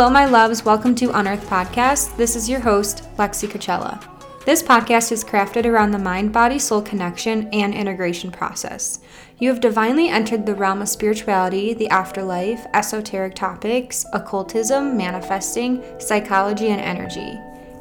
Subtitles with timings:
[0.00, 0.64] Hello, my loves.
[0.64, 2.16] Welcome to Unearthed Podcast.
[2.16, 4.02] This is your host, Lexi Coachella.
[4.46, 9.00] This podcast is crafted around the mind body soul connection and integration process.
[9.40, 16.68] You have divinely entered the realm of spirituality, the afterlife, esoteric topics, occultism, manifesting, psychology,
[16.68, 17.38] and energy.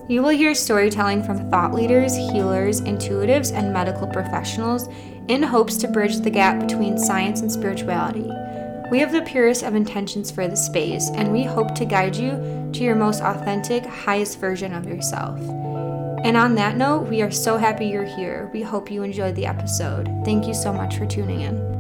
[0.09, 4.89] You will hear storytelling from thought leaders, healers, intuitives, and medical professionals
[5.29, 8.29] in hopes to bridge the gap between science and spirituality.
[8.91, 12.31] We have the purest of intentions for the space, and we hope to guide you
[12.73, 15.39] to your most authentic, highest version of yourself.
[16.23, 18.49] And on that note, we are so happy you're here.
[18.51, 20.07] We hope you enjoyed the episode.
[20.25, 21.78] Thank you so much for tuning in.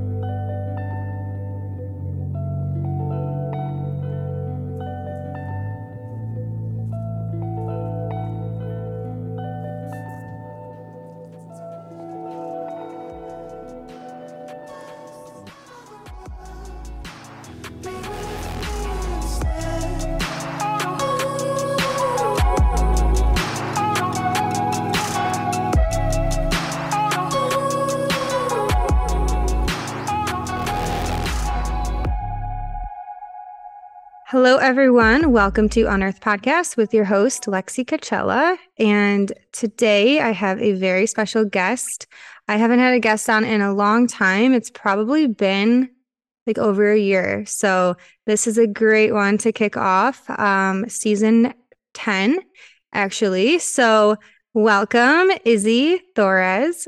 [34.69, 35.31] Everyone.
[35.31, 38.55] Welcome to Unearthed Podcast with your host, Lexi Coachella.
[38.77, 42.05] And today I have a very special guest.
[42.47, 44.53] I haven't had a guest on in a long time.
[44.53, 45.89] It's probably been
[46.45, 47.47] like over a year.
[47.47, 47.97] So
[48.27, 51.51] this is a great one to kick off um, season
[51.95, 52.37] 10,
[52.93, 53.57] actually.
[53.57, 54.17] So
[54.53, 56.85] welcome, Izzy Thorrez.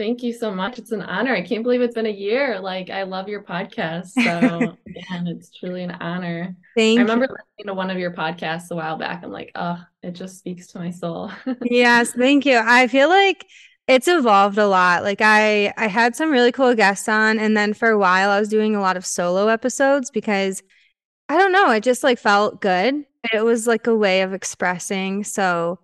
[0.00, 0.78] Thank you so much.
[0.78, 1.34] It's an honor.
[1.34, 2.58] I can't believe it's been a year.
[2.58, 4.12] Like I love your podcast.
[4.12, 4.22] So
[5.12, 6.56] and it's truly an honor.
[6.74, 7.32] Thank I remember you.
[7.32, 9.22] listening to one of your podcasts a while back.
[9.22, 11.30] I'm like, oh, it just speaks to my soul.
[11.64, 12.58] yes, thank you.
[12.64, 13.44] I feel like
[13.88, 15.02] it's evolved a lot.
[15.02, 18.40] Like I I had some really cool guests on and then for a while I
[18.40, 20.62] was doing a lot of solo episodes because
[21.28, 23.04] I don't know, it just like felt good.
[23.34, 25.24] It was like a way of expressing.
[25.24, 25.78] So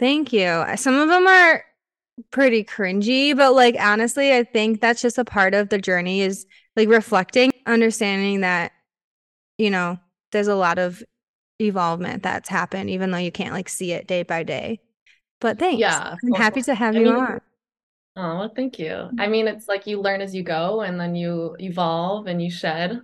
[0.00, 0.64] thank you.
[0.74, 1.64] Some of them are
[2.30, 6.46] pretty cringy, but like honestly, I think that's just a part of the journey is
[6.76, 8.72] like reflecting, understanding that,
[9.58, 9.98] you know,
[10.32, 11.02] there's a lot of
[11.60, 14.80] evolvement that's happened, even though you can't like see it day by day.
[15.40, 15.80] But thanks.
[15.80, 16.14] Yeah.
[16.24, 17.40] I'm happy to have I you mean, on.
[18.16, 18.86] Oh, well, thank you.
[18.86, 19.20] Mm-hmm.
[19.20, 22.50] I mean, it's like you learn as you go and then you evolve and you
[22.50, 23.00] shed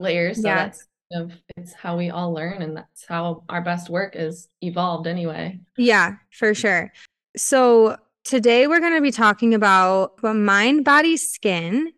[0.00, 0.42] layers.
[0.42, 0.54] So yeah.
[0.56, 5.06] that's of it's how we all learn and that's how our best work is evolved
[5.06, 5.60] anyway.
[5.76, 6.92] Yeah, for sure.
[7.36, 11.92] So Today, we're going to be talking about mind, body, skin.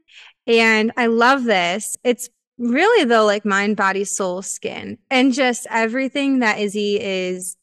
[0.48, 1.96] And I love this.
[2.02, 2.28] It's
[2.58, 7.56] really, though, like mind, body, soul, skin, and just everything that Izzy is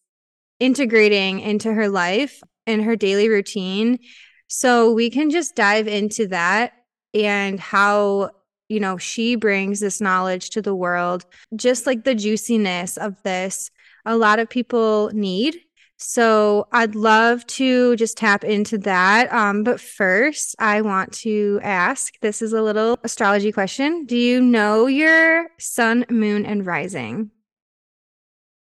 [0.62, 4.00] integrating into her life and her daily routine.
[4.48, 6.72] So we can just dive into that
[7.14, 8.30] and how,
[8.70, 13.72] you know, she brings this knowledge to the world, just like the juiciness of this.
[14.06, 15.58] A lot of people need
[16.04, 19.32] so I'd love to just tap into that.
[19.32, 24.06] Um, but first, I want to ask this is a little astrology question.
[24.06, 27.32] Do you know your sun, moon, and rising?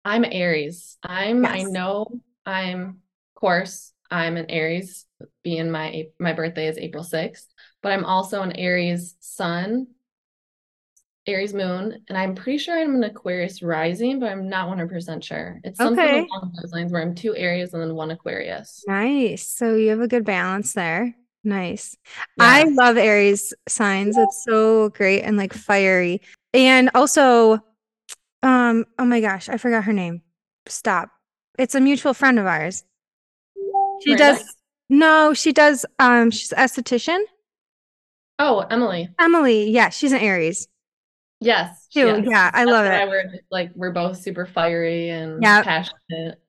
[0.05, 0.97] I'm Aries.
[1.03, 1.51] I'm, yes.
[1.51, 2.07] I know
[2.45, 5.05] I'm, of course, I'm an Aries,
[5.43, 7.45] being my my birthday is April 6th,
[7.81, 9.87] but I'm also an Aries sun
[11.25, 15.59] Aries moon, and I'm pretty sure I'm an Aquarius rising, but I'm not 100% sure.
[15.63, 16.19] It's something okay.
[16.19, 18.83] along those lines where I'm two Aries and then one Aquarius.
[18.87, 19.47] Nice.
[19.47, 21.15] So you have a good balance there.
[21.45, 21.97] Nice.
[22.37, 22.45] Yeah.
[22.45, 24.17] I love Aries signs.
[24.17, 26.21] It's so great and like fiery.
[26.53, 27.63] And also,
[28.41, 30.21] um, oh my gosh, I forgot her name.
[30.67, 31.09] Stop.
[31.57, 32.83] It's a mutual friend of ours.
[34.03, 34.43] She does
[34.89, 37.23] no, she does um she's esthetician.
[38.39, 39.09] Oh, Emily.
[39.19, 40.67] Emily, yeah, she's an Aries.
[41.45, 41.87] Yes.
[41.93, 42.07] Too.
[42.07, 42.25] Yes.
[42.27, 43.07] Yeah, I love it.
[43.07, 45.63] We're like we're both super fiery and yeah.
[45.63, 46.41] passionate.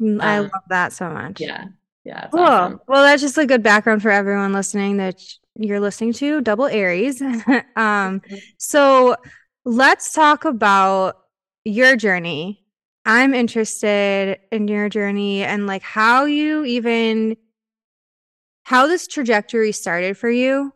[0.00, 1.40] Mm, I um, love that so much.
[1.40, 1.66] Yeah.
[2.04, 2.28] Yeah.
[2.28, 2.40] Cool.
[2.40, 2.80] Awesome.
[2.86, 5.22] Well, that's just a good background for everyone listening that
[5.56, 7.20] you're listening to Double Aries.
[7.22, 7.32] um,
[7.76, 8.34] mm-hmm.
[8.58, 9.16] so
[9.64, 11.16] let's talk about
[11.64, 12.64] your journey.
[13.06, 17.36] I'm interested in your journey and like how you even
[18.64, 20.72] how this trajectory started for you,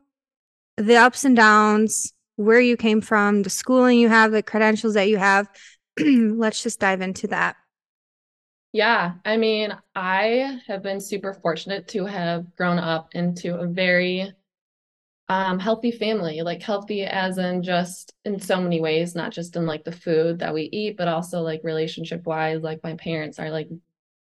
[0.76, 5.08] the ups and downs, where you came from, the schooling you have, the credentials that
[5.08, 5.50] you have.
[5.98, 7.56] Let's just dive into that.
[8.72, 14.32] Yeah, I mean, I have been super fortunate to have grown up into a very
[15.28, 19.66] um, healthy family, like healthy as in just in so many ways, not just in
[19.66, 22.62] like the food that we eat, but also like relationship wise.
[22.62, 23.68] Like my parents are like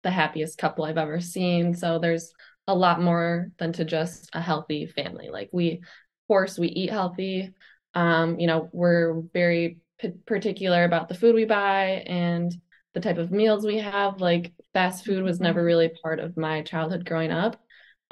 [0.02, 1.74] the happiest couple I've ever seen.
[1.74, 2.32] So there's
[2.66, 5.28] a lot more than to just a healthy family.
[5.28, 7.52] Like we, of course, we eat healthy.
[7.96, 12.54] Um, you know, we're very p- particular about the food we buy and
[12.94, 14.20] the type of meals we have.
[14.22, 15.64] Like fast food was never Mm-hmm.
[15.64, 17.58] really part of my childhood growing up.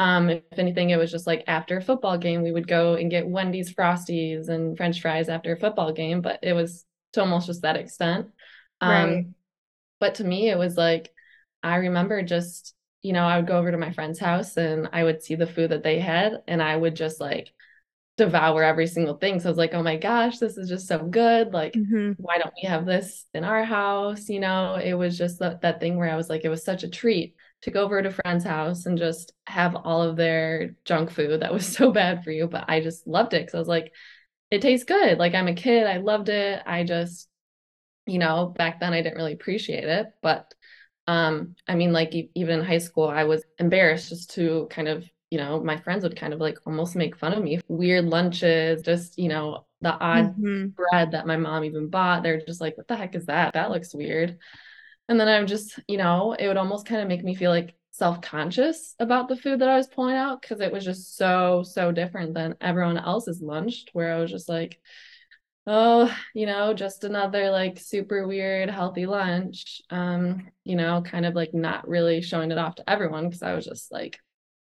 [0.01, 3.11] Um, if anything, it was just like after a football game, we would go and
[3.11, 7.47] get Wendy's Frosties and French fries after a football game, but it was to almost
[7.47, 8.29] just that extent.
[8.81, 9.27] Um, Right.
[10.01, 11.13] but to me, it was like
[11.63, 15.05] I remember just, you know, I would go over to my friend's house and I
[15.05, 17.51] would see the food that they had and I would just like
[18.17, 19.41] devour every single thing.
[19.41, 21.53] So I was like, oh my gosh, this is just so good.
[21.53, 22.15] Like, Mhm.
[22.17, 24.29] why don't we have this in our house?
[24.29, 26.85] You know, it was just that, that thing where I was like, it was such
[26.85, 30.77] a treat to go over to a friend's house and just have all of their
[30.85, 32.47] junk food that was so bad for you.
[32.47, 33.93] But I just loved it because I was like,
[34.51, 35.19] it tastes good.
[35.19, 36.63] Like I'm a kid, I loved it.
[36.67, 37.29] I just,
[38.07, 40.07] you know, back then I didn't really appreciate it.
[40.23, 40.53] But
[41.07, 44.89] um, I mean, like e- even in high school, I was embarrassed just to kind
[44.89, 45.05] of
[45.35, 47.59] you know, my friends would kind of like almost make fun of me.
[47.67, 50.77] Weird lunches, just, you know, the odd Mhm.
[50.77, 52.23] bread that my mom even bought.
[52.23, 53.55] They're just like, what the heck is that?
[53.55, 54.39] That looks weird.
[55.09, 57.51] And then I would just, you know, it would almost kind of make me feel
[57.51, 61.65] like self-conscious about the food that I was pulling out because it was just so,
[61.65, 64.81] so different than everyone else's lunch, where I was just like,
[65.67, 69.83] oh, you know, just another like super weird healthy lunch.
[69.91, 73.55] Um, you know, kind of like not really showing it off to everyone because I
[73.55, 74.21] was just like,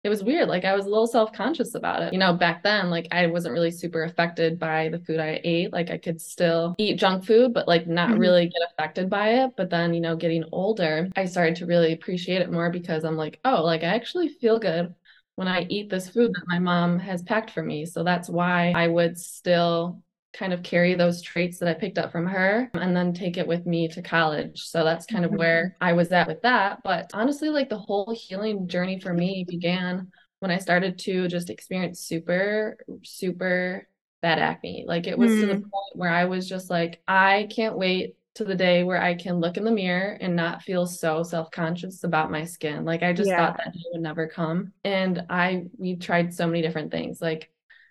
[0.04, 0.48] it was weird.
[0.48, 2.12] Like I was a little self-conscious about it.
[2.12, 5.72] You know, back then, like I wasn't really super affected by the food I ate.
[5.72, 8.20] Like I could still eat junk food, but like not Mhm.
[8.20, 9.52] really get affected by it.
[9.56, 13.16] But then, you know, getting older, I started to really appreciate it more because I'm
[13.16, 14.94] like, oh, like I actually feel good
[15.34, 17.84] when I eat this food that my mom has packed for me.
[17.86, 20.02] So that's why I would still
[20.38, 23.46] kind of carry those traits that I picked up from her and then take it
[23.46, 24.62] with me to college.
[24.62, 26.80] So that's kind of where I was at with that.
[26.84, 31.50] But honestly, like the whole healing journey for me began when I started to just
[31.50, 33.88] experience super, super
[34.22, 34.84] bad acne.
[34.86, 35.62] Like it was to the Mm.
[35.62, 39.40] point where I was just like, I can't wait to the day where I can
[39.40, 42.84] look in the mirror and not feel so self-conscious about my skin.
[42.84, 43.36] Like I just Yeah.
[43.36, 44.72] thought that day would never come.
[44.84, 47.20] And I we tried so many different things.
[47.20, 47.50] Like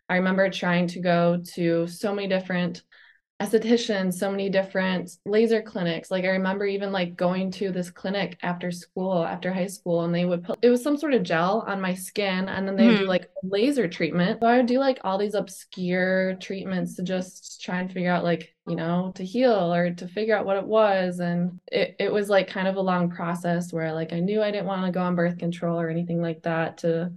[0.09, 2.83] I remember trying to go to so many different
[3.41, 6.09] estheticians, so many different laser clinics.
[6.09, 10.13] Like I remember even like going to this clinic after school, after high school, and
[10.15, 12.87] they would put it was some sort of gel on my skin, and then they
[12.87, 13.07] would do Mhm.
[13.07, 14.39] like laser treatment.
[14.41, 18.23] So I would do like all these obscure treatments to just try and figure out
[18.23, 21.19] like, you know, to heal or to figure out what it was.
[21.19, 24.49] And it, it was like kind of a long process where like I knew I
[24.51, 27.11] didn't want to go on birth control or anything like that to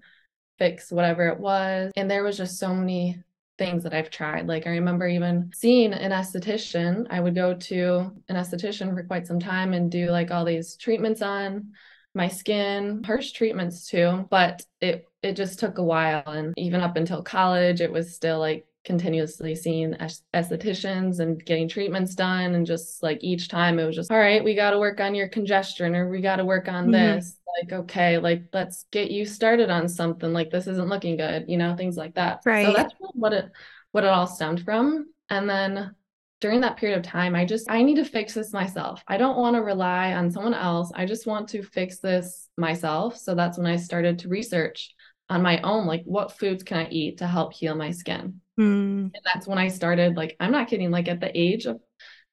[0.61, 1.91] fix whatever it was.
[1.97, 3.21] And there was just so many
[3.59, 4.47] things that I've tried.
[4.47, 7.07] Like I remember even seeing an esthetician.
[7.11, 10.77] I would go to an esthetician for quite some time and do like all these
[10.77, 11.73] treatments on
[12.15, 16.97] my skin, harsh treatments too, but it it just took a while and even up
[16.97, 19.95] until college it was still like continuously seeing
[20.35, 24.43] estheticians and getting treatments done and just like each time it was just all right
[24.43, 26.93] we got to work on your congestion or we got to work on Mhm.
[26.93, 27.37] this.
[27.63, 30.33] Like okay like let's get you started on something.
[30.33, 32.43] Like this isn't looking good you know things like that.
[32.45, 33.51] So that's what it
[33.93, 35.07] what it all stemmed from.
[35.29, 35.95] And then
[36.41, 39.03] during that period of time i just i need to fix this myself.
[39.07, 40.91] I don't want to rely on someone else.
[40.95, 43.17] I just want to fix this myself.
[43.19, 44.95] So that's when i started to research
[45.29, 49.13] on my own like what foods can i eat to help heal my skin Mm.
[49.15, 51.81] and that's when I started, like, I'm not kidding, like at the age of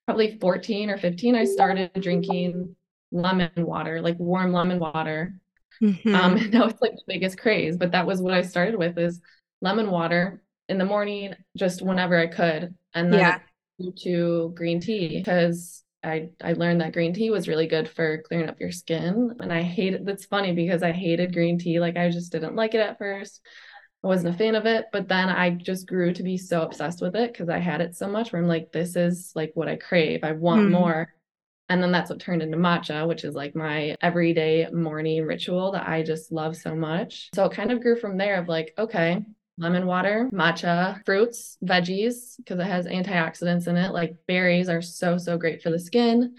[0.06, 2.76] probably 14 or 15, I started drinking
[3.12, 5.36] lemon water, like warm lemon water.
[6.14, 8.98] Um, and now it's like the biggest craze, but that was what I started with
[8.98, 9.22] is
[9.62, 12.76] lemon water in the morning, just whenever I could.
[12.94, 13.40] And then Yeah.
[14.00, 18.50] to green tea because I I learned that green tea was really good for clearing
[18.50, 19.36] up your skin.
[19.40, 21.80] And I hated that's funny because I hated green tea.
[21.80, 23.42] Like I just didn't like it at first.
[24.04, 27.02] I wasn't a fan of it, but then I just grew to be so obsessed
[27.02, 29.68] with it because I had it so much where I'm like, this is like what
[29.68, 30.24] I crave.
[30.24, 30.72] I want Mm.
[30.72, 31.14] more.
[31.70, 35.88] And then that's what turned into matcha, which is like my everyday morning ritual that
[35.88, 37.30] I just love so much.
[37.36, 39.22] So it kind of grew from there of like, okay,
[39.58, 43.92] lemon water, matcha, fruits, veggies, because it has antioxidants in it.
[43.92, 46.36] Like berries are so, so great for the skin.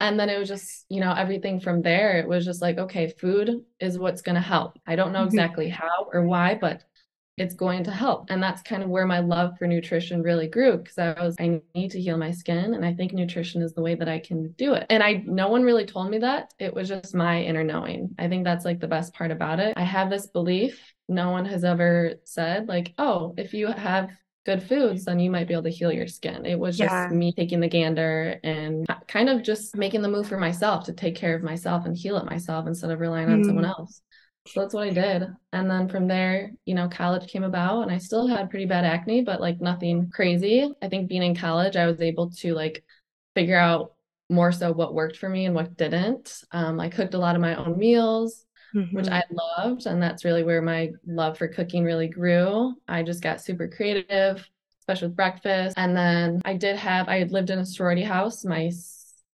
[0.00, 2.18] And then it was just, you know, everything from there.
[2.18, 4.78] It was just like, okay, food is what's going to help.
[4.84, 5.26] I don't know Mhm.
[5.26, 6.82] exactly how or why, but
[7.38, 8.26] it's going to help.
[8.28, 11.62] And that's kind of where my love for nutrition really grew because I was, I
[11.74, 12.74] need to heal my skin.
[12.74, 14.86] And I think nutrition is the way that I can do it.
[14.90, 16.52] And I, no one really told me that.
[16.58, 18.14] It was just my inner knowing.
[18.18, 19.72] I think that's like the best part about it.
[19.76, 20.92] I have this belief.
[21.08, 24.10] No one has ever said, like, oh, if you have
[24.44, 26.44] good foods, then you might be able to heal your skin.
[26.44, 27.08] It was just Yeah.
[27.10, 31.14] me taking the gander and kind of just making the move for myself to take
[31.14, 33.68] care of myself and heal it myself instead of relying on someone Mm.
[33.78, 34.02] else.
[34.46, 35.28] So that's what I did.
[35.52, 38.84] And then from there, you know, college came about and I still had pretty bad
[38.84, 40.68] acne, but like nothing crazy.
[40.82, 42.84] I think being in college, I was able to like
[43.34, 43.94] figure out
[44.28, 46.42] more so what worked for me and what didn't.
[46.50, 48.44] Um, I cooked a lot of my own meals,
[48.74, 48.96] mm-hmm.
[48.96, 49.86] which I loved.
[49.86, 52.74] And that's really where my love for cooking really grew.
[52.88, 54.44] I just got super creative,
[54.80, 55.74] especially with breakfast.
[55.76, 58.72] And then I did have, I had lived in a sorority house my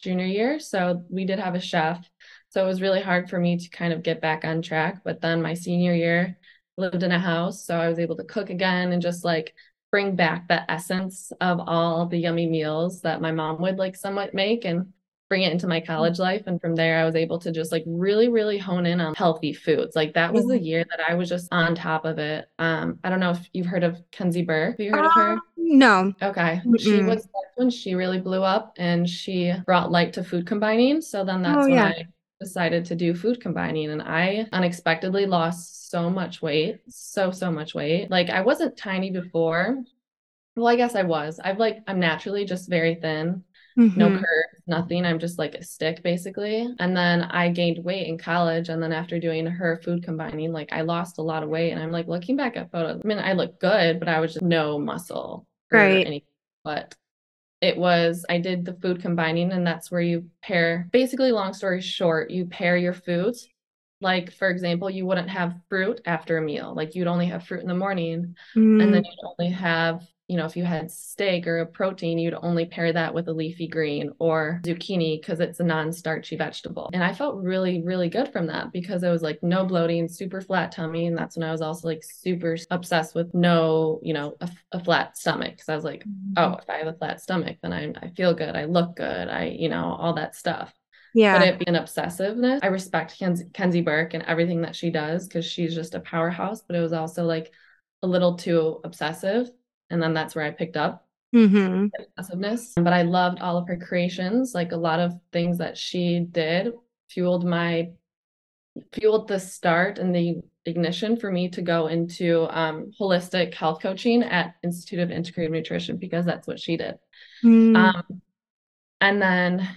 [0.02, 0.60] junior year.
[0.60, 2.08] So we did have a chef
[2.50, 5.02] so it was really hard for me to kind of get back on track.
[5.04, 6.38] But then my senior year,
[6.78, 7.64] lived in a house.
[7.64, 9.54] So I was able to cook again and just like
[9.90, 14.32] bring back the essence of all the yummy meals that my mom would like somewhat
[14.32, 14.92] make and
[15.28, 16.44] bring it into my college life.
[16.46, 19.52] And from there, I was able to just like really, really hone in on healthy
[19.52, 19.94] foods.
[19.94, 22.48] Like that was the year that I was just on top of it.
[22.58, 24.78] Um, I don't know if you've heard of Kenzie Burke.
[24.78, 25.32] Have you heard uh, of her?
[25.32, 26.12] Um, no.
[26.22, 26.62] Okay.
[26.64, 26.80] Mm-mm.
[26.80, 31.02] She was when she really blew up and she brought light to food combining.
[31.02, 31.84] So then that's oh, when yeah.
[31.88, 32.06] I
[32.40, 37.74] decided to do food combining and I unexpectedly lost so much weight, so so much
[37.74, 38.10] weight.
[38.10, 39.82] Like I wasn't tiny before.
[40.56, 41.40] Well, I guess I was.
[41.42, 43.44] I've like I'm naturally just very thin.
[43.78, 43.98] Mm-hmm.
[43.98, 45.04] No curves, nothing.
[45.04, 46.68] I'm just like a stick basically.
[46.80, 50.72] And then I gained weight in college and then after doing her food combining, like
[50.72, 53.00] I lost a lot of weight and I'm like looking back at photos.
[53.02, 55.46] I mean, I look good, but I was just no muscle.
[55.70, 56.06] Right.
[56.06, 56.22] Anything.
[56.64, 56.94] But
[57.60, 61.80] it was I did the food combining, and that's where you pair basically, long story
[61.80, 63.48] short, you pair your foods.
[64.00, 66.72] Like, for example, you wouldn't have fruit after a meal.
[66.72, 68.82] Like, you'd only have fruit in the morning, mm.
[68.82, 69.06] and then mm.
[69.06, 72.92] you'd only have you know, if you had steak or a protein, you'd only pair
[72.92, 76.90] that with a leafy green or zucchini because it's a non starchy vegetable.
[76.92, 80.42] And I felt really, really good from that because I was like no bloating, super
[80.42, 81.06] flat tummy.
[81.06, 84.84] And that's when I was also like super obsessed with no, you know, a, a
[84.84, 85.56] flat stomach.
[85.56, 86.34] Cause I was like, mm-hmm.
[86.36, 88.54] oh, if I have a flat stomach, then I, I feel good.
[88.54, 89.28] I look good.
[89.28, 90.70] I, you know, all that stuff.
[91.14, 91.38] Yeah.
[91.38, 95.26] But it be an obsessiveness, I respect Kenzie, Kenzie Burke and everything that she does
[95.26, 97.50] because she's just a powerhouse, but it was also like
[98.02, 99.50] a little too obsessive
[99.90, 101.86] and then that's where I picked up mm-hmm.
[102.18, 102.72] obsessiveness.
[102.76, 104.54] But I loved all of her creations.
[104.54, 106.72] Like a lot of things that she did
[107.08, 107.90] fueled my
[108.92, 114.22] fueled the start and the ignition for me to go into um, holistic health coaching
[114.22, 116.94] at Institute of Integrative Nutrition because that's what she did.
[117.42, 117.76] Mm.
[117.76, 118.22] Um,
[119.00, 119.68] and then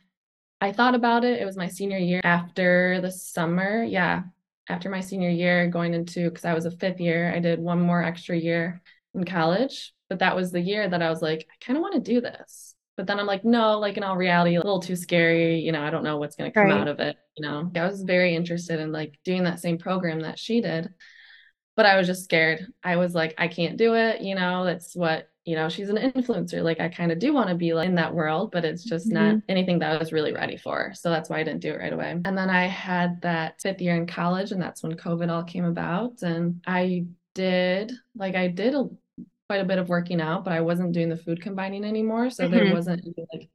[0.59, 1.41] I thought about it.
[1.41, 3.83] It was my senior year after the summer.
[3.83, 4.23] Yeah.
[4.69, 7.81] After my senior year, going into, because I was a fifth year, I did one
[7.81, 8.81] more extra year
[9.13, 11.93] in college but that was the year that I was like, I kind of want
[11.93, 12.75] to do this.
[12.97, 15.61] But then I'm like, no, like in all reality, a little too scary.
[15.61, 16.81] You know, I don't know what's going to come right.
[16.81, 17.15] out of it.
[17.37, 20.89] You know, I was very interested in like doing that same program that she did,
[21.77, 22.59] but I was just scared.
[22.83, 24.19] I was like, I can't do it.
[24.19, 26.61] You know, that's what, you know, she's an influencer.
[26.61, 29.07] Like, I kind of do want to be like in that world, but it's just
[29.07, 29.35] mm-hmm.
[29.35, 30.91] not anything that I was really ready for.
[30.93, 32.19] So that's why I didn't do it right away.
[32.25, 35.63] And then I had that fifth year in college, and that's when COVID all came
[35.63, 36.21] about.
[36.21, 38.89] And I did, like, I did a
[39.51, 42.29] quite a bit of working out, but I wasn't doing the food combining anymore.
[42.29, 42.53] So mm-hmm.
[42.53, 43.49] there wasn't like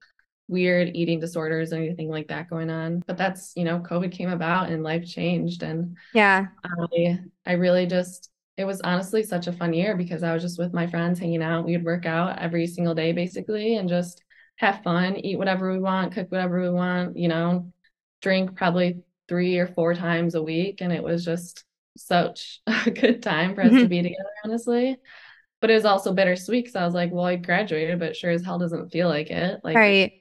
[0.47, 3.03] weird eating disorders or anything like that going on.
[3.07, 5.63] But that's, you know, COVID came about and life changed.
[5.63, 10.35] And yeah, I I really just it was honestly such a fun year because I
[10.35, 11.65] was just with my friends hanging out.
[11.65, 14.23] We'd work out every single day basically and just
[14.57, 17.73] have fun, eat whatever we want, cook whatever we want, you know,
[18.21, 20.83] drink probably three or four times a week.
[20.83, 21.65] And it was just
[21.97, 23.89] such a good time for us to mm-hmm.
[23.89, 24.99] be together, honestly
[25.61, 28.45] but it was also bittersweet because I was like, well, I graduated, but sure as
[28.45, 29.61] hell doesn't feel like it.
[29.65, 30.13] Like, right.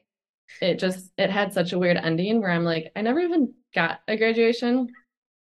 [0.61, 3.99] It just it had such a weird ending where I'm like, I never even got
[4.07, 4.87] a graduation,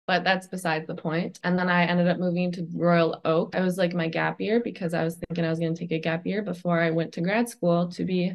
[0.08, 1.40] but that's besides the point.
[1.44, 3.56] And then I ended up moving to Royal Oak.
[3.56, 5.92] I was like my gap year because I was thinking I was going to take
[5.92, 8.34] a gap year before I went to grad school to be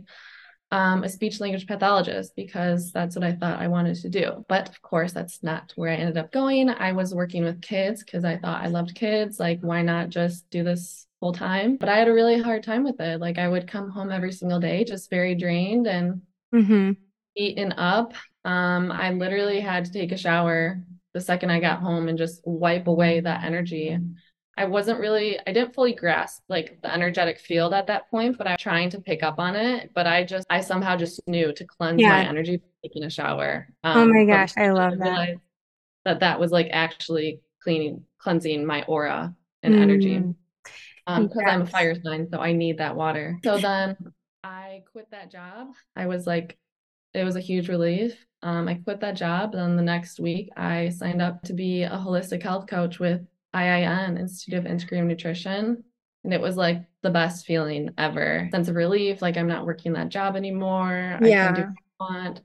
[0.72, 4.44] um, a speech language pathologist because that's what I thought I wanted to do.
[4.48, 6.68] But of course, that's not where I ended up going.
[6.70, 9.38] I was working with kids because I thought I loved kids.
[9.38, 11.76] Like, why not just do this full time.
[11.76, 13.20] But I had a really hard time with it.
[13.20, 16.20] Like I would come home every single day just very drained and
[16.52, 16.92] mm-hmm.
[17.36, 18.14] eaten up.
[18.44, 20.82] Um, I literally had to take a shower
[21.14, 23.96] the second I got home and just wipe away that energy.
[24.56, 28.46] I wasn't really, I didn't fully grasp like the energetic field at that point, but
[28.46, 29.90] I'm trying to pick up on it.
[29.94, 32.10] But I just, I somehow just knew to cleanse yeah.
[32.10, 33.68] my energy taking a shower.
[33.82, 35.36] Um, oh my gosh, I love that.
[36.04, 39.80] That that was like actually cleaning, cleansing my aura and mm.
[39.80, 40.22] energy
[41.06, 41.52] um because yes.
[41.52, 43.96] i'm a fire sign so i need that water so then
[44.44, 46.58] i quit that job i was like
[47.14, 50.88] it was a huge relief um i quit that job then the next week i
[50.88, 53.20] signed up to be a holistic health coach with
[53.54, 55.84] iin institute of integrative nutrition
[56.24, 59.92] and it was like the best feeling ever sense of relief like i'm not working
[59.92, 61.50] that job anymore yeah.
[61.50, 61.62] i can do
[61.98, 62.40] what i want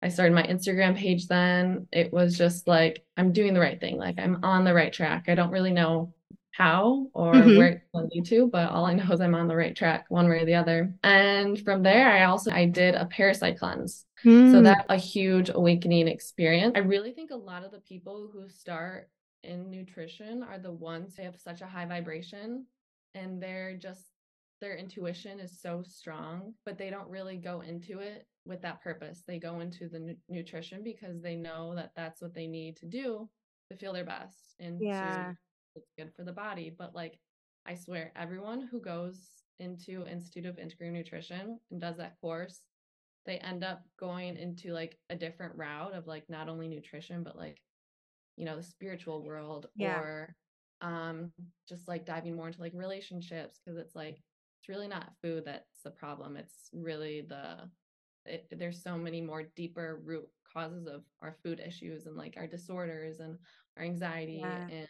[0.00, 1.88] I started my Instagram page then.
[1.90, 3.96] It was just like I'm doing the right thing.
[3.96, 5.24] Like I'm on the right track.
[5.26, 6.14] I don't really know
[6.52, 7.56] how or Mhm.
[7.56, 9.74] where it's going to lead to, but all I know is I'm on the right
[9.74, 10.94] track one way or the other.
[11.02, 14.06] And from there, I also I did a parasite cleanse.
[14.22, 14.62] So Mm.
[14.62, 16.74] that's a huge awakening experience.
[16.76, 19.08] I really think a lot of the people who start
[19.44, 22.66] in nutrition are the ones who have such a high vibration
[23.14, 24.10] and they're just
[24.60, 29.22] their intuition is so strong, but they don't really go into it with that purpose.
[29.24, 32.86] They go into the nu- nutrition because they know that that's what they need to
[32.86, 33.28] do
[33.70, 35.32] to feel their best and to Yeah.
[35.76, 36.74] it's good for the body.
[36.76, 37.20] But like,
[37.66, 42.60] I swear, everyone who goes into Institute of Integrative Nutrition and does that course,
[43.26, 47.36] they end up going into like a different route of like not only nutrition, but
[47.36, 47.60] like,
[48.38, 49.98] you know, the spiritual world Yeah.
[49.98, 50.36] or
[50.80, 51.32] um
[51.68, 54.22] just like diving more into like relationships because it's like
[54.60, 56.36] it's really not food that's the problem.
[56.36, 57.68] It's really the
[58.24, 62.46] it, there's so many more deeper root causes of our food issues and like our
[62.46, 63.38] disorders and
[63.76, 64.68] our anxiety Yeah.
[64.70, 64.88] and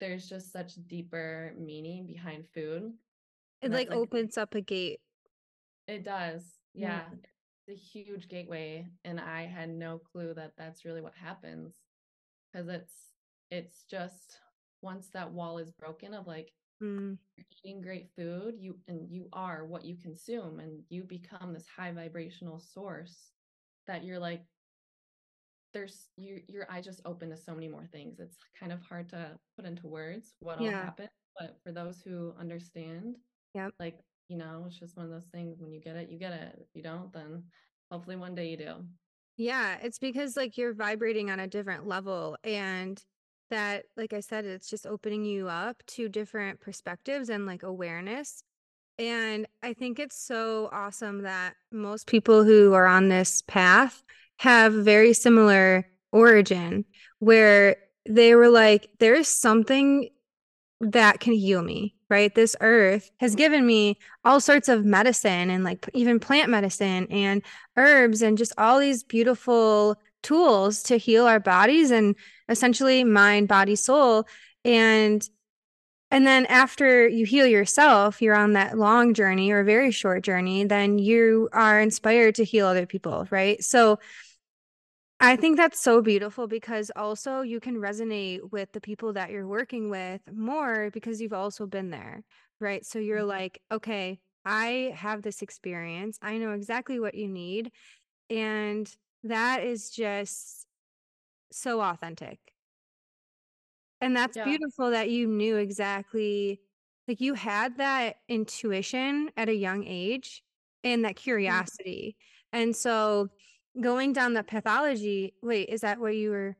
[0.00, 2.92] there's just such deeper meaning behind food
[3.60, 5.00] It like like opens up a gate.
[5.86, 7.02] it does Yeah.
[7.10, 7.18] yeah
[7.68, 11.81] it's a huge gateway and i had no clue that that's really what happens
[12.52, 12.94] because it's
[13.50, 14.38] it's just
[14.82, 17.16] once that wall is broken of like Mm.
[17.36, 21.66] you're eating great food you and you are what you consume and you become this
[21.68, 23.30] high vibrational source
[23.86, 24.42] that you're like
[25.72, 29.08] there's you your eye just open to so many more things it's kind of hard
[29.08, 30.84] to put into words what all Yeah.
[30.84, 33.16] happened but for those who understand
[33.54, 36.18] yeah like you know it's just one of those things when you get it you
[36.18, 37.44] get it if you don't then
[37.92, 38.74] hopefully one day you do
[39.36, 43.02] Yeah, it's because like you're vibrating on a different level and
[43.50, 48.42] that like I said it's just opening you up to different perspectives and like awareness.
[48.98, 54.02] And I think it's so awesome that most people who are on this path
[54.38, 56.84] have very similar origin
[57.18, 57.76] where
[58.08, 60.08] they were like there's something
[60.82, 62.34] that can heal me, right?
[62.34, 63.38] This earth has mm-hmm.
[63.38, 67.42] given me all sorts of medicine and like even plant medicine and
[67.76, 72.16] herbs and just all these beautiful tools to heal our bodies and
[72.48, 74.26] essentially mind, body, soul.
[74.64, 75.26] And
[76.10, 80.22] and then after you heal yourself, you're on that long journey or a very short
[80.22, 83.64] journey, then you are inspired to heal other people, right?
[83.64, 83.98] So
[85.24, 89.46] I think that's so beautiful because also you can resonate with the people that you're
[89.46, 92.24] working with more because you've also been there,
[92.60, 92.84] right?
[92.84, 96.18] So you're like, okay, I have this experience.
[96.22, 97.70] I know exactly what you need.
[98.30, 100.66] And that is just
[101.52, 102.40] so authentic.
[104.00, 106.60] And that's yeah beautiful that you knew exactly,
[107.08, 110.42] like you had that intuition at a young age
[110.84, 111.66] and that Mm.
[111.66, 112.16] curiosity.
[112.52, 113.30] And so
[113.80, 116.56] going down the pathology, wait, is that what you were?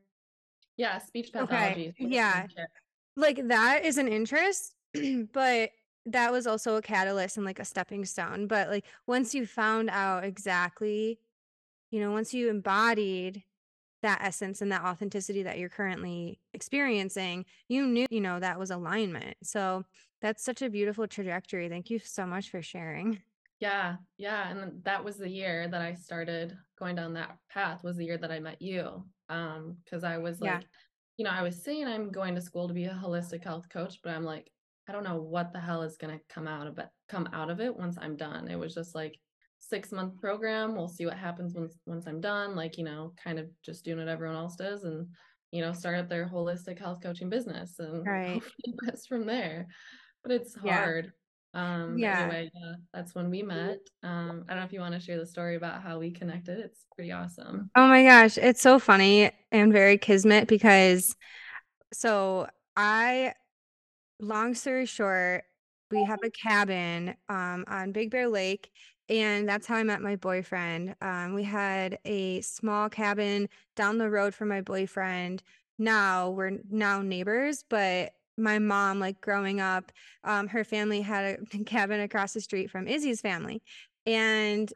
[0.77, 2.47] yeah speech pathology so Yeah.
[3.15, 4.73] Like that is an interest,
[5.33, 5.69] but
[6.07, 8.47] that was also a catalyst and like a stepping stone.
[8.47, 11.19] But like once you found out exactly,
[11.91, 13.43] you know, once you embodied
[14.01, 18.71] that essence and that authenticity that you're currently experiencing, you knew, you know, that was
[18.71, 19.37] alignment.
[19.43, 19.85] So
[20.21, 21.69] that's such a beautiful trajectory.
[21.69, 23.21] Thank you so much for sharing.
[23.59, 27.95] Yeah, yeah, and that was the year that I started going down that path was
[27.95, 29.05] the year that I met you.
[29.29, 30.57] Um, because I was Yeah.
[30.57, 30.67] like,
[31.17, 33.99] you know, I was saying I'm going to school to be a holistic health coach,
[34.03, 34.51] but I'm like,
[34.87, 37.61] I don't know what the hell is gonna come out of it, come out of
[37.61, 38.49] it once I'm done.
[38.49, 39.17] It was just like
[39.59, 40.75] six month program.
[40.75, 42.53] We'll see what happens once once I'm done.
[42.53, 45.07] Like, you know, kind of just doing what everyone else does and
[45.51, 48.33] you know, start up their holistic health coaching business and Right.
[48.33, 49.67] hopefully best from there.
[50.23, 51.13] But it's hard.
[51.53, 52.21] Um, Yeah.
[52.21, 53.79] anyway, yeah, that's when we met.
[54.01, 56.59] Um, I don't know if you want to share the story about how we connected.
[56.59, 57.69] It's pretty awesome.
[57.75, 58.37] Oh my gosh.
[58.37, 61.15] It's so funny and very kismet because
[61.93, 63.33] so I
[64.19, 65.43] long story short,
[65.91, 68.71] we have a cabin um, on Big Bear Lake,
[69.09, 70.95] and that's how I met my boyfriend.
[71.01, 75.43] Um, we had a small cabin down the road from my boyfriend.
[75.77, 79.91] Now we're now neighbors, but my mom, like growing up,
[80.23, 83.61] um, her family had a cabin across the street from Izzy's family.
[84.05, 84.71] And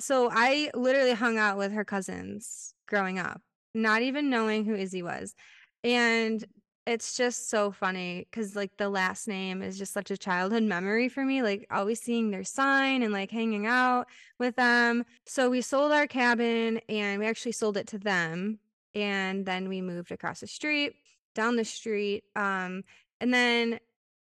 [0.00, 3.40] so I literally hung out with her cousins growing up,
[3.74, 5.34] not even knowing who Izzy was.
[5.82, 6.44] And
[6.86, 11.08] it's just so funny because like the last name is just such a childhood memory
[11.08, 14.06] for me, like always seeing their sign and like hanging out
[14.38, 15.04] with them.
[15.26, 18.60] So we sold our cabin and we actually sold it to them.
[18.94, 20.94] And then we moved across the street,
[21.36, 22.24] down the street.
[22.34, 22.82] Um,
[23.20, 23.78] and then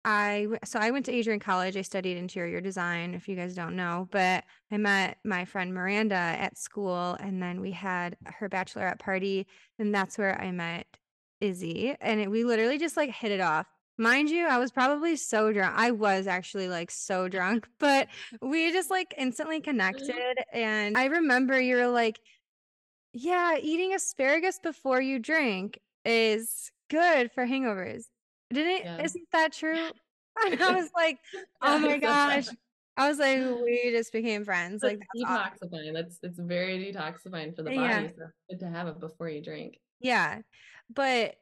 [0.04, 1.78] I so I went to Adrian College.
[1.78, 6.16] I studied interior design, if you guys don't know, but I met my friend Miranda
[6.16, 9.46] at school and then we had her bachelorette party
[9.78, 10.88] and that's where I met
[11.40, 13.68] Izzy and it, we literally just like hit it off.
[13.98, 15.76] Mind you, I was probably so drunk.
[15.78, 18.08] I was actually like so drunk, but
[18.42, 20.16] we just like instantly connected
[20.52, 22.20] and I remember you were like
[23.14, 28.04] yeah, eating asparagus before you drink is good for hangovers.
[28.54, 29.04] Didn't Yeah.
[29.04, 29.90] isn't that true?
[30.46, 31.20] And I was like,
[31.62, 32.48] "Oh my gosh."
[32.98, 35.70] I was like, "We just became friends." Like, that's awesome.
[35.70, 35.94] detoxifying.
[35.94, 38.02] That's it's very detoxifying for the Yeah.
[38.02, 39.80] body, so it's good to have it before you drink.
[40.00, 40.42] Yeah.
[40.94, 41.36] But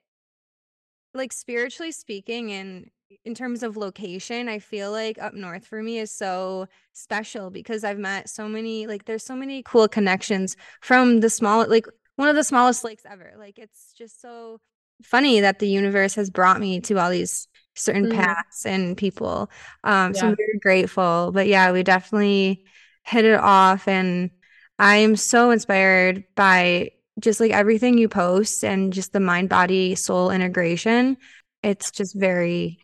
[1.14, 2.90] like spiritually speaking and
[3.26, 7.84] in terms of location, I feel like up north for me is so special because
[7.84, 12.30] I've met so many like there's so many cool connections from the small like one
[12.30, 13.34] of the smallest lakes ever.
[13.38, 14.60] Like it's just so
[15.04, 18.10] funny that the universe has brought me to all these certain Mhm.
[18.10, 19.50] paths and people.
[19.84, 21.32] Um so I'm very grateful.
[21.34, 22.66] But yeah, we definitely
[23.04, 24.32] hit it off and
[24.78, 29.96] I am so inspired by just like everything you post and just the mind body
[29.96, 31.18] soul integration
[31.64, 32.80] it's just very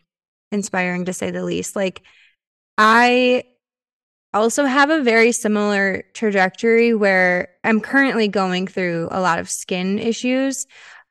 [0.52, 2.02] inspiring to say the least like
[2.78, 3.44] i
[4.34, 9.98] also have a very similar trajectory where i'm currently going through a lot of skin
[9.98, 10.66] issues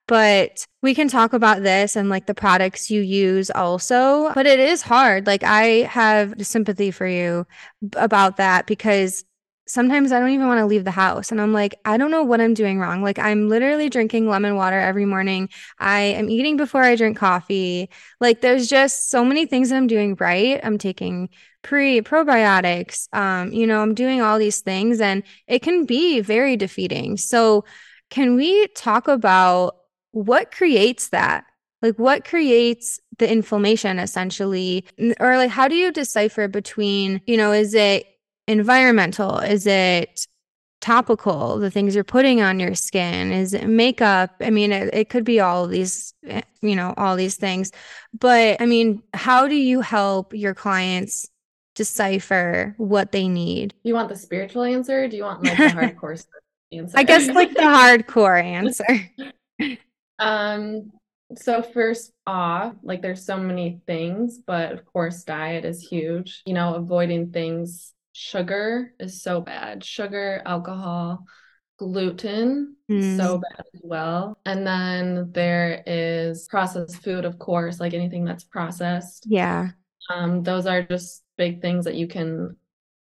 [0.07, 4.59] but we can talk about this and like the products you use also but it
[4.59, 7.45] is hard like i have sympathy for you
[7.95, 9.23] about that because
[9.67, 11.31] sometimes I don't even want to leave the house.
[11.31, 13.01] And I'm like, I don't know what I'm doing wrong.
[13.01, 15.49] Like, I'm literally drinking lemon water every morning.
[15.79, 17.89] I am eating before I drink coffee.
[18.19, 20.59] Like, there's just so many things that I'm doing right.
[20.63, 21.29] I'm taking
[21.63, 23.07] pre probiotics.
[23.13, 27.17] Um, you know, I'm doing all these things and it can be very defeating.
[27.17, 27.65] So,
[28.11, 29.77] can we talk about
[30.15, 31.43] what creates that?
[31.82, 34.86] Like, what creates the inflammation essentially?
[35.19, 38.06] Or, like, how do you decipher between, you know, is it
[38.47, 39.39] environmental?
[39.39, 40.25] Is it
[40.80, 41.60] topical?
[41.60, 43.34] The things you're putting on your skin?
[43.34, 44.32] Is it makeup?
[44.39, 47.73] I mean, it, it could be all these, eh, you know, all these things.
[48.17, 51.28] But I mean, how do you help your clients
[51.75, 53.73] decipher what they need?
[53.84, 55.04] You want the spiritual answer?
[55.04, 55.63] Or do you want like the
[55.99, 56.25] hardcore
[56.71, 56.97] answer?
[56.97, 59.12] I guess like the hardcore answer.
[60.19, 60.91] Um,
[61.36, 66.41] so first off, like there's so many things, but of course diet is huge.
[66.45, 69.84] You know, avoiding things, sugar is so bad.
[69.84, 71.25] Sugar, alcohol,
[71.78, 73.17] gluten, Mm.
[73.17, 74.38] so bad as well.
[74.45, 79.25] And then there is processed food, of course, like anything that's processed.
[79.28, 79.69] Yeah.
[80.13, 82.56] Um, those are just big things that you can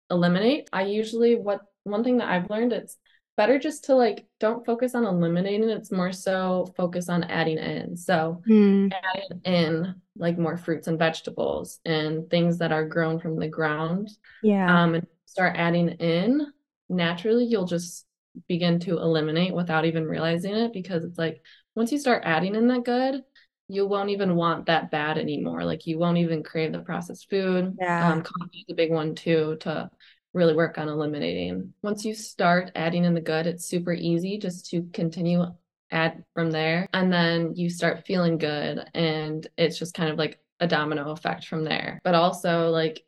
[0.09, 0.69] eliminate.
[0.71, 2.97] I usually what one thing that I've learned it's
[3.37, 7.97] better just to like don't focus on eliminating, it's more so focus on adding in.
[7.97, 8.91] So Mm.
[8.91, 14.09] adding in like more fruits and vegetables and things that are grown from the ground.
[14.41, 14.83] Yeah.
[14.83, 16.47] Um and start adding in
[16.87, 18.05] naturally you'll just
[18.47, 21.41] begin to eliminate without even realizing it because it's like
[21.75, 23.23] once you start adding in that good
[23.67, 27.75] you won't even want that bad anymore like you won't even crave the processed food
[27.79, 28.11] Yeah.
[28.11, 29.89] um coffee is a big one too to
[30.35, 31.73] really work on eliminating.
[31.81, 35.45] Once you start adding in the good it's super easy just to continue
[35.91, 40.39] add from there and then you start feeling good and it's just kind of like
[40.59, 41.99] a domino effect from there.
[42.03, 43.03] But also like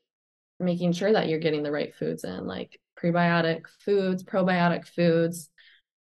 [0.60, 5.50] making sure that you're getting the right foods in, like prebiotic foods, probiotic foods,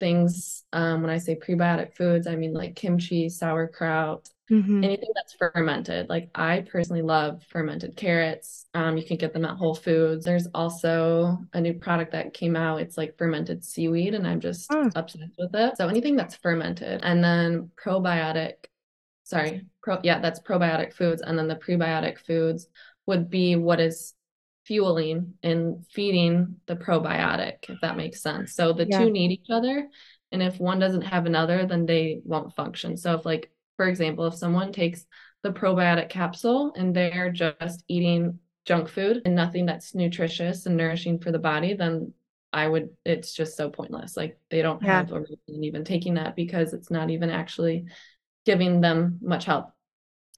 [0.00, 0.64] things.
[0.72, 4.85] Um, when I say prebiotic foods, I mean like kimchi, sauerkraut, Mhm.
[4.85, 6.09] anything that's fermented.
[6.09, 8.66] Like I personally love fermented carrots.
[8.74, 10.24] Um, you can get them at Whole Foods.
[10.24, 12.80] There's also a new product that came out.
[12.80, 14.90] It's like fermented seaweed, and I'm just Oh.
[14.94, 15.76] obsessed with it.
[15.76, 18.66] So anything that's fermented, and then probiotic.
[19.26, 22.68] Sorry, pro yeah, that's probiotic foods, and then the prebiotic foods
[23.07, 24.12] would be what is
[24.66, 28.55] fueling and feeding the probiotic, if that makes sense.
[28.55, 29.05] So the Yeah.
[29.05, 29.88] two need each other.
[30.33, 32.96] And if one doesn't have another, then they won't function.
[32.96, 35.07] So if like, for example, if someone takes
[35.42, 41.18] the probiotic capsule and they're just eating junk food and nothing that's nutritious and nourishing
[41.18, 42.12] for the body, then
[42.53, 44.16] I would, it's just so pointless.
[44.16, 45.00] Like they don't Yeah.
[45.00, 47.87] have a reason even taking that because it's not even actually
[48.46, 49.70] giving them much help.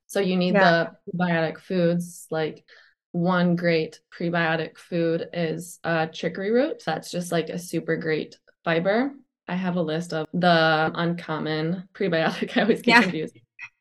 [0.06, 0.90] So you need Yeah.
[1.06, 2.64] the probiotic foods like
[3.16, 6.82] one great prebiotic food is uh, chicory root.
[6.84, 9.12] That's just like a super great fiber.
[9.48, 12.56] I have a list of the uncommon prebiotic.
[12.56, 13.02] I always get Yeah.
[13.02, 13.36] confused.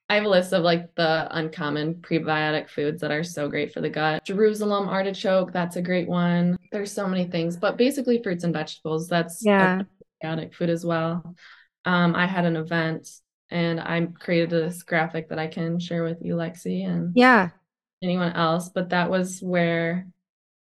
[0.08, 3.82] I have a list of like the uncommon prebiotic foods that are so great for
[3.82, 4.24] the gut.
[4.24, 6.58] Jerusalem artichoke, that's a great one.
[6.72, 9.08] There's so many things, but basically fruits and vegetables.
[9.08, 9.82] That's Yeah.
[9.82, 11.36] a prebiotic food as well.
[11.86, 13.10] Um, I had an event
[13.50, 17.50] and I created this graphic that I can share with you, Lexi, and Yeah.
[18.02, 20.08] Anyone else, but that was where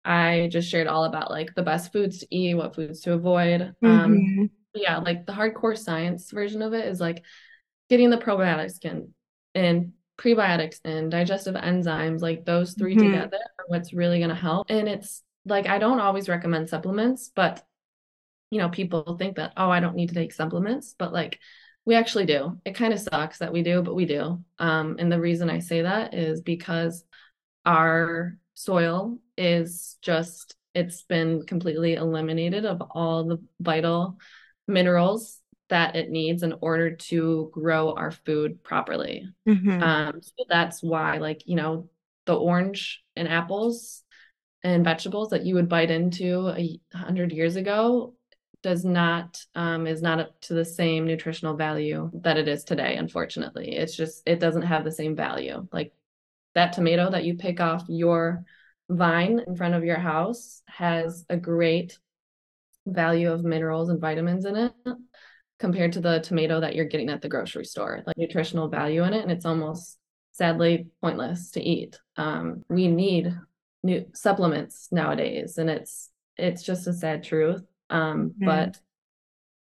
[0.04, 3.74] I just shared all about like the best foods to eat, what foods to avoid.
[3.82, 4.50] Um, Mhm.
[4.74, 7.24] yeah, like the hardcore science version of it is like
[7.88, 9.14] getting the probiotics in
[9.54, 13.02] and prebiotics and digestive enzymes, like those 3 Mhm.
[13.02, 14.66] together are what's really going to help.
[14.70, 17.64] And it's like I don't always recommend supplements, but
[18.50, 21.38] you know, people think that, oh, I don't need to take supplements, but like
[21.84, 22.60] we actually do.
[22.64, 24.42] It kind of sucks that we do, but we do.
[24.58, 27.04] Um, and the reason I say that is because
[27.66, 34.18] our soil is just it's been completely eliminated of all the vital
[34.68, 39.26] minerals that it needs in order to grow our food properly.
[39.48, 39.82] Mhm.
[39.82, 41.88] Um, so that's why, like, you know,
[42.26, 44.02] the orange and apples
[44.62, 48.14] and vegetables that you would bite into a hundred years ago
[48.62, 52.96] does not um, is not up to the same nutritional value that it is today.
[52.96, 55.66] Unfortunately, it's just it doesn't have the same value.
[55.72, 55.92] Like
[56.56, 58.44] that tomato that you pick off your
[58.90, 61.98] vine in front of your house has a great
[62.86, 64.72] value of minerals and vitamins in it
[65.58, 69.12] compared to the tomato that you're getting at the grocery store like nutritional value in
[69.12, 69.98] it and it's almost
[70.32, 73.34] sadly pointless to eat um, we need
[73.82, 78.46] new supplements nowadays and it's it's just a sad truth um, Mhm.
[78.46, 78.80] but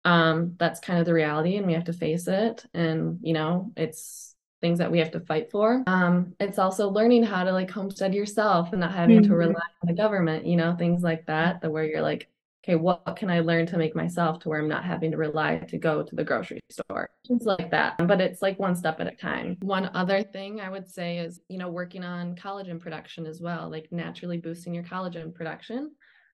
[0.05, 3.71] um, that's kind of the reality and we have to face it and you know
[3.77, 4.32] it's
[4.63, 8.15] things that we have to fight for um, it's also learning how to like homestead
[8.15, 9.37] yourself and not having to Mhm.
[9.37, 12.29] rely on the government you know things like that that where you're like
[12.63, 15.57] okay what can i learn to make myself to where i'm not having to rely
[15.57, 19.11] to go to the grocery store things like that but it's like one step at
[19.13, 23.25] a time one other thing i would say is you know working on collagen production
[23.25, 25.91] as well like naturally boosting your collagen production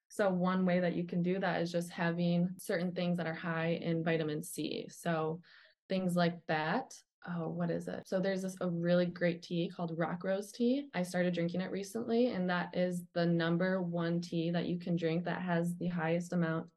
[0.08, 3.34] so one way that you can do that is just having certain things that are
[3.34, 4.88] high in vitamin C.
[4.90, 5.40] So
[5.88, 6.96] things like that.
[7.28, 8.08] Oh, what is it?
[8.08, 10.88] So there's this a really great tea called rock rose tea.
[10.94, 14.96] I started drinking it recently, and that is the number one tea that you can
[14.96, 16.68] drink that has the highest amount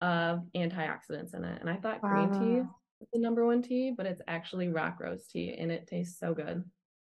[0.00, 1.60] of antioxidants in it.
[1.60, 2.74] And I thought green tea Wow.
[2.98, 6.34] was the number one tea, but it's actually rock rose tea, and it tastes so
[6.34, 6.64] good.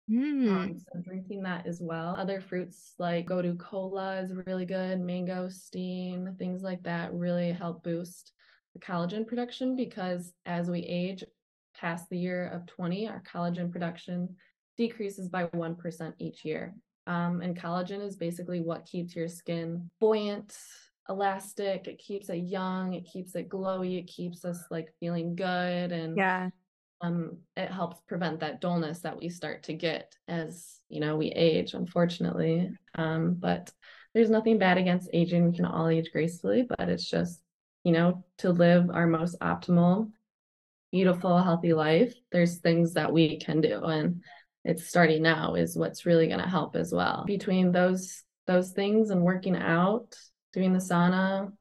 [0.10, 0.48] Mm.
[0.54, 2.16] Um, so drinking that as well.
[2.18, 8.34] Other fruits like Gotu kola is really good, mangosteen, things like that really help boost
[8.74, 11.24] the collagen production because as we age
[11.82, 14.30] past the year of 20, our collagen production
[14.78, 16.76] decreases by 1% each year.
[17.08, 20.56] Um, and collagen is basically what keeps your skin buoyant,
[21.10, 25.92] elastic, it keeps it young, it keeps it glowy, it keeps us like feeling good
[25.92, 26.50] and Yeah.
[27.02, 31.32] um, it helps prevent that dullness that we start to get as you know we
[31.32, 33.72] age unfortunately um, but
[34.14, 37.42] there's nothing bad against aging we can all age gracefully but it's just
[37.84, 40.12] you know to live our most optimal
[40.92, 44.22] beautiful healthy life there's things that we can do and
[44.64, 49.10] it's starting now is what's really going to help as well between those those things
[49.10, 50.16] and working out
[50.54, 51.52] doing the sauna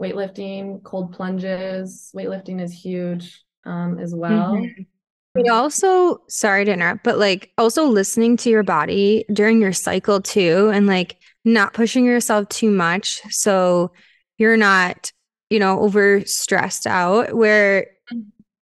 [0.00, 4.86] weightlifting cold plunges weightlifting is huge um, as well Mhm.
[5.34, 10.20] But also, sorry to interrupt, but like also listening to your body during your cycle
[10.20, 13.20] too, and like not pushing yourself too much.
[13.30, 13.90] So
[14.38, 15.10] you're not,
[15.50, 17.88] you know, over stressed out where,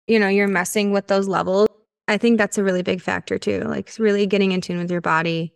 [0.08, 1.68] you know, you're messing with those levels.
[2.08, 3.62] I think that's a really big factor too.
[3.62, 5.54] Like really getting in tune with your body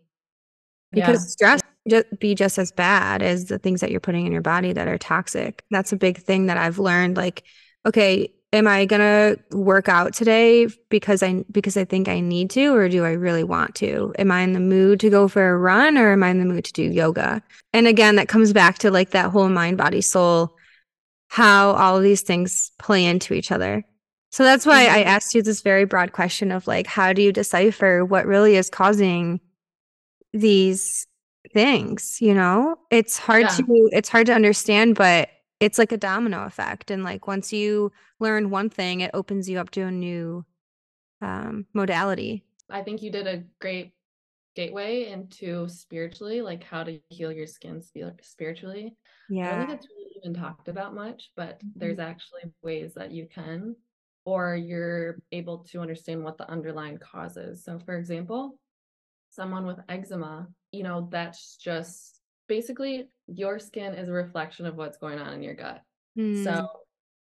[0.92, 4.32] yeah because stress just be just as bad as the things that you're putting in
[4.32, 5.64] your body that are toxic.
[5.72, 7.18] That's a big thing that I've learned.
[7.18, 7.44] Like,
[7.86, 12.76] okay, am I gonna work out today because I because I think I need to,
[12.76, 14.14] or do I really want to?
[14.20, 16.46] Am I in the mood to go for a run, or am I in the
[16.46, 17.42] mood to do yoga?
[17.74, 20.56] And again, that comes back to like that whole mind, body, soul,
[21.28, 23.84] how all of these things play into each other.
[24.32, 25.04] So that's why I Mhm.
[25.04, 28.70] asked you this very broad question of like, how do you decipher what really is
[28.70, 29.39] causing
[30.34, 31.08] these
[31.54, 32.78] things, you know?
[32.92, 33.52] It's hard Yeah.
[33.52, 36.92] to it's hard to understand, but it's like a domino effect.
[36.92, 40.46] And like once you learn one thing, it opens you up to a new
[41.22, 42.44] um modality.
[42.70, 43.94] I think you did a great
[44.56, 48.96] gateway into spiritually, like how to heal your skin spi- spiritually.
[49.44, 49.60] I don't Yeah.
[49.60, 51.72] think it's really even talked about much, but Mhm.
[51.80, 53.76] there's actually ways that you can,
[54.30, 57.63] or you're able to understand what the underlying cause is.
[57.63, 58.60] So, for example,
[59.32, 64.98] someone with eczema, you know, that's just basically your skin is a reflection of what's
[64.98, 65.82] going on in your gut.
[66.15, 66.68] Mm, So,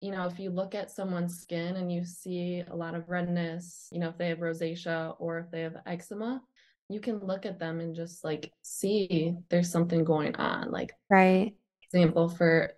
[0.00, 3.88] you know, if you look at someone's skin and you see a lot of redness,
[3.92, 6.40] you know, if they have rosacea or if they have eczema,
[6.88, 10.72] you can look at them and just like see there's something going on.
[10.72, 11.54] Like, right.
[11.92, 12.72] example, for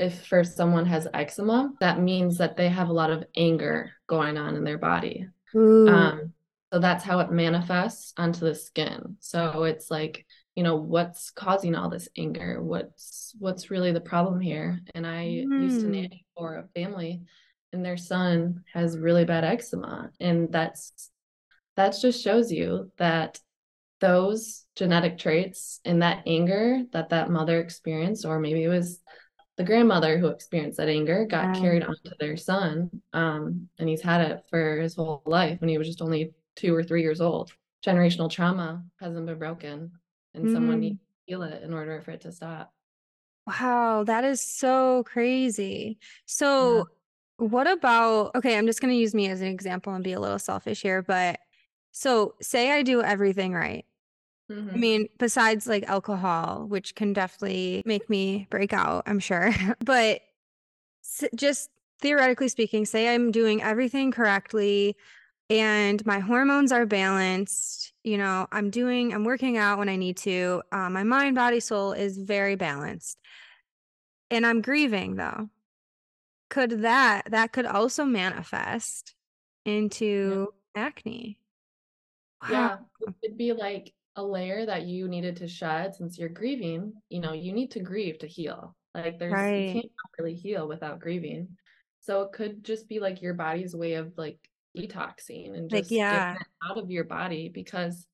[0.00, 4.36] if for someone has eczema, that means that they have a lot of anger going
[4.36, 5.28] on in their body.
[5.88, 6.32] Um,
[6.72, 9.16] so that's how it manifests onto the skin.
[9.20, 12.62] So it's like, you know, what's causing all this anger?
[12.62, 14.80] What's what's really the problem here?
[14.94, 15.62] And I mm.
[15.62, 15.92] used to hmm.
[15.92, 17.22] nanny for a family
[17.72, 20.10] and their son has really bad eczema.
[20.20, 21.10] And that's
[21.76, 23.38] that just shows you that
[24.00, 29.00] those genetic traits and that anger that that mother experienced, or maybe it was
[29.60, 32.90] the grandmother who experienced that anger, got carried onto their son.
[33.12, 36.74] Um, and he's had it for his whole life when he was just only two
[36.74, 37.52] or three years old.
[37.84, 39.92] Generational trauma hasn't been broken,
[40.32, 40.52] and mm.
[40.54, 42.72] someone needs to heal it in order for it to stop.
[43.46, 45.98] Wow, that is so crazy.
[46.24, 46.86] So,
[47.38, 47.46] yeah.
[47.48, 50.20] what about, okay, I'm just going to use me as an example and be a
[50.20, 51.38] little selfish here, but
[51.92, 53.84] so say I do everything right.
[54.50, 54.70] Mm-hmm.
[54.74, 59.52] I mean, besides like alcohol, which can definitely make me break out, I'm sure.
[59.84, 60.22] but
[61.34, 64.96] just theoretically speaking, say I'm doing everything correctly
[65.48, 67.92] and my hormones are balanced.
[68.04, 70.62] You know, I'm doing, I'm working out when I need to.
[70.72, 73.18] Uh, my mind, body, soul is very balanced.
[74.30, 75.48] And I'm grieving though.
[76.48, 79.14] Could that, that could also manifest
[79.64, 80.82] into yeah.
[80.82, 81.38] acne?
[82.42, 82.48] Wow.
[83.00, 83.08] Yeah.
[83.22, 86.92] It'd be like a layer that you needed to shed since you're grieving.
[87.08, 88.74] You know, you need to grieve to heal.
[88.94, 89.66] Like there's, right.
[89.68, 91.48] you can't really heal without grieving.
[92.00, 94.38] So it could just be like your body's way of like
[94.76, 96.36] detoxing and just like, yeah.
[96.68, 98.06] out of your body because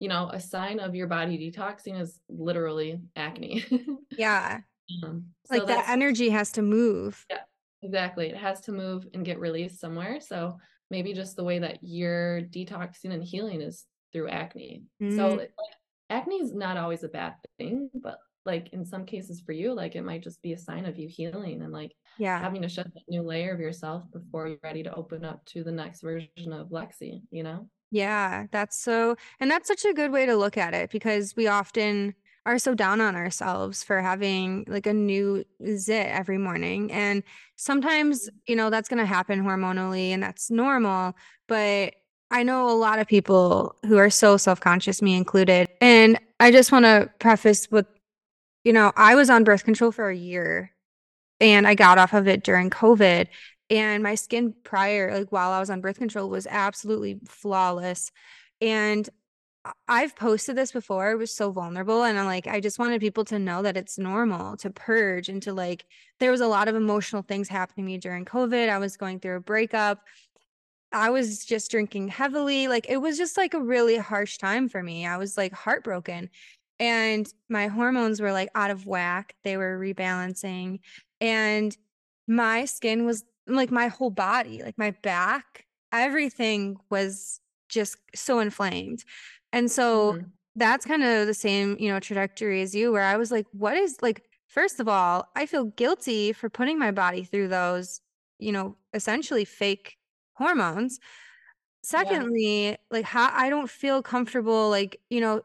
[0.00, 3.64] you know a sign of your body detoxing is literally acne
[4.10, 4.60] yeah
[5.04, 7.38] um, so like that energy has to move yeah
[7.82, 10.58] exactly it has to move and get released somewhere so
[10.90, 15.14] maybe just the way that you're detoxing and healing is through acne mm.
[15.14, 15.52] so like,
[16.08, 19.96] acne is not always a bad thing but like in some cases for you like
[19.96, 22.90] it might just be a sign of you healing and like yeah having to shed
[22.94, 26.52] that new layer of yourself before you're ready to open up to the next version
[26.52, 30.56] of lexi you know yeah that's so and that's such a good way to look
[30.56, 32.14] at it because we often
[32.46, 35.42] are so down on ourselves for having like a new
[35.76, 37.22] zit every morning and
[37.56, 38.36] sometimes mm-hmm.
[38.46, 41.14] you know that's going to happen hormonally and that's normal
[41.48, 41.94] but
[42.30, 45.68] I know a lot of people who are so self conscious, me included.
[45.80, 47.86] And I just want to preface with
[48.64, 50.72] you know, I was on birth control for a year
[51.38, 53.28] and I got off of it during COVID.
[53.70, 58.10] And my skin prior, like while I was on birth control, was absolutely flawless.
[58.60, 59.08] And
[59.88, 61.10] I've posted this before.
[61.10, 62.04] I was so vulnerable.
[62.04, 65.42] And I'm like, I just wanted people to know that it's normal to purge and
[65.42, 65.86] to like,
[66.20, 68.68] there was a lot of emotional things happening to me during COVID.
[68.68, 70.02] I was going through a breakup.
[70.94, 72.68] I was just drinking heavily.
[72.68, 75.06] Like, it was just like a really harsh time for me.
[75.06, 76.30] I was like heartbroken
[76.78, 79.34] and my hormones were like out of whack.
[79.44, 80.80] They were rebalancing
[81.20, 81.76] and
[82.26, 89.04] my skin was like my whole body, like my back, everything was just so inflamed.
[89.52, 90.26] And so mm-hmm.
[90.56, 93.76] that's kind of the same, you know, trajectory as you where I was like what
[93.76, 98.00] is like first of all, I feel guilty for putting my body through those,
[98.38, 99.96] you know, essentially fake
[100.34, 101.00] hormones.
[101.82, 102.76] Secondly, yeah.
[102.90, 105.42] like how I don't feel comfortable like, you know,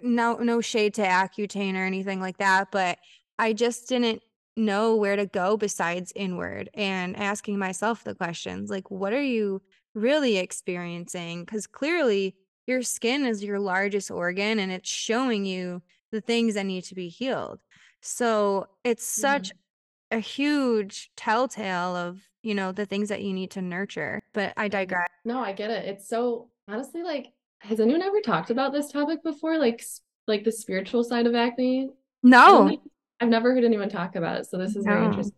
[0.00, 2.98] no no shade to Accutane or anything like that, but
[3.38, 4.22] I just didn't
[4.56, 9.62] know where to go besides inward and asking myself the questions like what are you
[9.94, 12.34] really experiencing cuz clearly
[12.66, 15.80] your skin is your largest organ and it's showing you
[16.12, 17.60] the things that need to be healed.
[18.02, 20.18] So it's such mm-hmm.
[20.18, 24.22] a huge telltale of, you know, the things that you need to nurture.
[24.32, 25.08] But I digress.
[25.24, 25.84] No, I get it.
[25.84, 29.58] It's so honestly like has anyone ever talked about this topic before?
[29.58, 29.84] Like
[30.26, 31.90] like the spiritual side of acne?
[32.22, 32.78] No.
[33.20, 34.46] I've never heard anyone talk about it.
[34.46, 34.92] So this is no.
[34.92, 35.34] very interesting.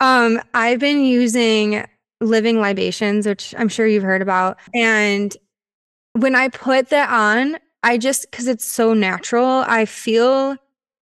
[0.00, 1.84] Um, I've been using
[2.20, 4.58] living libations, which I'm sure you've heard about.
[4.74, 5.34] And
[6.12, 10.56] when I put that on, I just because it's so natural, I feel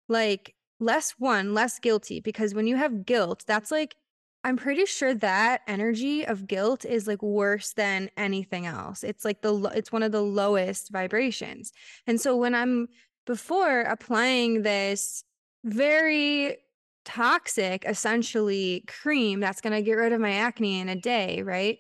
[0.08, 2.19] like less one, less guilty.
[2.19, 3.95] Because when you have guilt, that's like
[4.43, 9.03] I'm pretty sure that energy of guilt is like worse than anything else.
[9.03, 11.71] It's like the it's one of the lowest vibrations.
[12.08, 12.88] And so when I'm
[13.25, 15.24] before applying this
[15.63, 16.57] very
[17.05, 21.80] toxic essentially cream that's going to get rid of my acne in a day, right?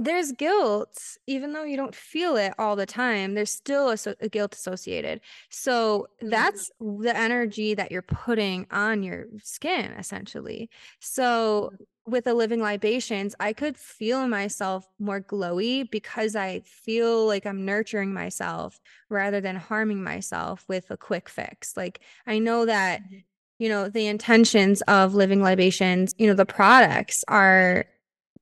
[0.00, 4.30] There's guilt even though you don't feel it all the time there's still a, a
[4.30, 5.20] guilt associated
[5.50, 6.30] so mm-hmm.
[6.30, 10.70] that's the energy that you're putting on your skin essentially
[11.00, 12.12] so mm-hmm.
[12.12, 17.66] with the living libations i could feel myself more glowy because i feel like i'm
[17.66, 18.80] nurturing myself
[19.10, 23.18] rather than harming myself with a quick fix like i know that mm-hmm.
[23.58, 27.84] you know the intentions of living libations you know the products are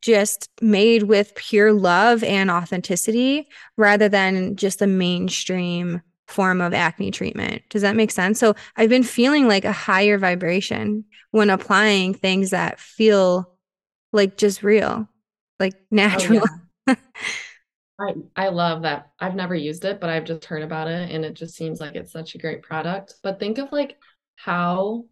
[0.01, 7.11] just made with pure love and authenticity rather than just a mainstream form of acne
[7.11, 7.63] treatment.
[7.71, 8.39] Does that make sense?
[8.39, 13.51] So I've been feeling like a higher vibration when applying things that feel
[14.13, 15.09] like just real,
[15.59, 16.43] like natural.
[16.45, 16.95] Oh, yeah.
[18.01, 19.11] I, I love that.
[19.19, 21.97] I've never used it, but I've just heard about it and it just seems like
[21.97, 23.15] it's such a great product.
[23.23, 23.97] But think of like
[24.37, 25.07] how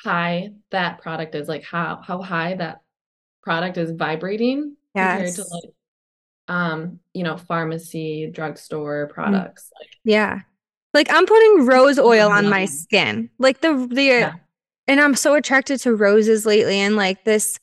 [0.00, 2.80] high that product is, like how how high that
[3.46, 5.18] product is vibrating yes.
[5.18, 5.72] compared to like
[6.48, 9.14] um, you know, pharmacy, drugstore mm.
[9.14, 9.70] products.
[9.80, 10.40] Like yeah.
[10.92, 13.30] Like I'm putting rose oil on my skin.
[13.38, 14.32] Like the the yeah.
[14.88, 17.56] and I'm so attracted to roses lately and like this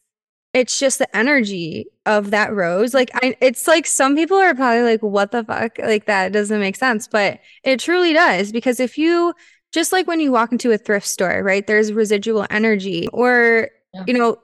[0.54, 2.94] it's just the energy of that rose.
[2.94, 5.80] Like I it's like some people are probably like what the fuck?
[5.80, 9.34] Like that doesn't make sense, but it truly does because if you
[9.74, 11.68] just like when you walk into a thrift store, right?
[11.68, 14.04] There's residual energy or yeah.
[14.08, 14.38] you know,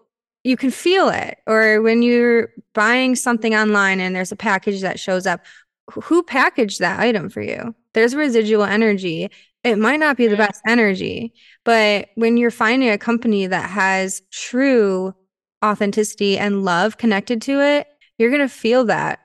[0.44, 1.38] you can feel it.
[1.48, 5.42] Or when you're buying something online and there's a package that shows up,
[5.92, 7.76] who packaged that item for you?
[7.94, 9.30] There's residual energy.
[9.64, 11.34] It might not be the best energy,
[11.66, 15.14] but when you're finding a company that has true
[15.64, 17.88] authenticity and love connected to it,
[18.18, 19.20] you're going to feel that.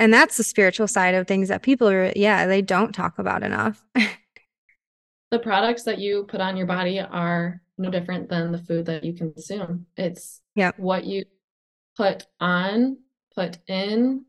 [0.00, 3.44] And that's the spiritual side of things that people are, yeah, they don't talk about
[3.44, 3.84] enough.
[5.30, 9.04] the products that you put on your body are no different than the food that
[9.04, 9.86] you consume.
[9.96, 10.72] It's yeah.
[10.76, 11.24] what you
[11.96, 12.98] put on,
[13.34, 14.24] put in,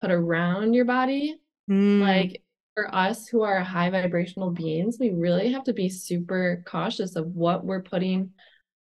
[0.00, 1.40] put around your body.
[1.70, 2.00] Mm.
[2.00, 2.42] Like
[2.74, 7.26] for us who are high vibrational beings, we really have to be super cautious of
[7.26, 8.30] what we're putting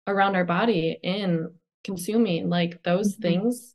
[0.06, 1.50] around our body in
[1.84, 2.48] consuming.
[2.48, 3.22] Like those mm-hmm.
[3.22, 3.74] things,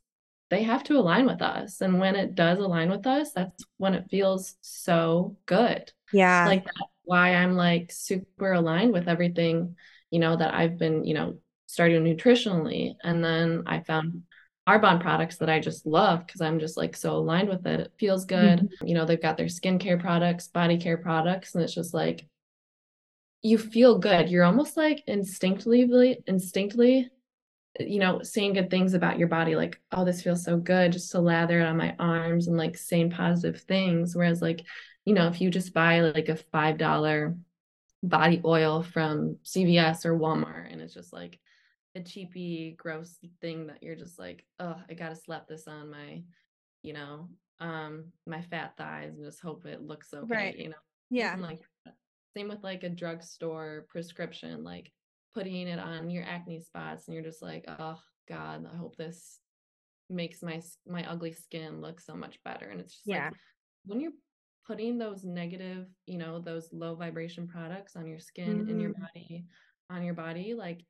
[0.50, 1.82] they have to align with us.
[1.82, 5.92] And when it does align with us, that's when it feels so good.
[6.14, 6.46] Yeah.
[6.46, 9.76] Like that's why I'm like super aligned with everything
[10.16, 11.36] you know, that I've been, you know,
[11.66, 12.96] starting nutritionally.
[13.04, 14.24] And then I found
[14.66, 17.82] Arbonne products that I just love because I'm just like so aligned with it.
[17.82, 18.60] It feels good.
[18.60, 18.88] Mm-hmm.
[18.88, 22.26] You know, they've got their skincare products, body care products, and it's just like
[23.42, 24.30] you feel good.
[24.30, 27.10] You're almost like instinctively, instinctively,
[27.78, 31.12] you know, saying good things about your body, like, oh, this feels so good, just
[31.12, 34.16] to lather it on my arms and like saying positive things.
[34.16, 34.64] Whereas, like,
[35.04, 37.36] you know, if you just buy like a five dollar
[38.08, 41.40] body oil from CVS or Walmart, and it's just like
[41.96, 46.24] a cheapy, gross thing that you're just like, oh, I gotta slap this on my,
[46.82, 47.30] you know,
[47.60, 50.58] um, my fat thighs and just hope it looks okay, right.
[50.58, 50.76] you know.
[51.10, 51.34] Yeah.
[51.34, 51.62] and like
[52.36, 54.92] same with like a drugstore prescription, like
[55.34, 59.40] putting it on your acne spots, and you're just like, oh God, I hope this
[60.10, 62.68] makes my my ugly skin look so much better.
[62.68, 63.26] And it's just yeah.
[63.26, 63.34] like
[63.86, 64.12] when you're
[64.66, 68.70] putting those negative, you know, those low vibration products on your skin, mm-hmm.
[68.70, 69.46] in your body,
[69.90, 70.86] on your body, like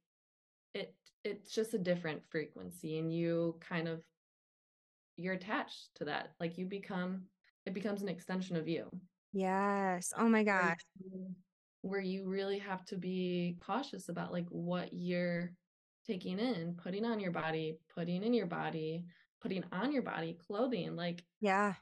[0.74, 4.02] it it's just a different frequency and you kind of
[5.18, 6.32] you're attached to that.
[6.40, 7.24] Like you become
[7.66, 8.90] it becomes an extension of you.
[9.34, 10.14] Yes.
[10.18, 10.78] Oh my gosh.
[11.82, 15.52] Where you really have to be cautious about like what you're
[16.08, 19.04] taking in, putting on your body, putting in your body,
[19.42, 20.96] putting on your body clothing.
[20.96, 21.74] Like, yeah,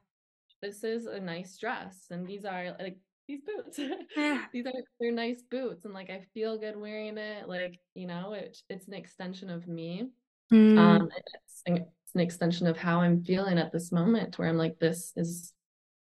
[0.64, 2.97] this is a nice dress and these are like
[3.28, 3.78] these boots
[4.53, 8.32] these are they're nice boots and like i feel good wearing it like you know
[8.32, 10.07] it, it's an extension of me
[10.51, 10.78] mm.
[10.78, 14.80] um it's, it's an extension of how i'm feeling at this moment where i'm like
[14.80, 15.51] this is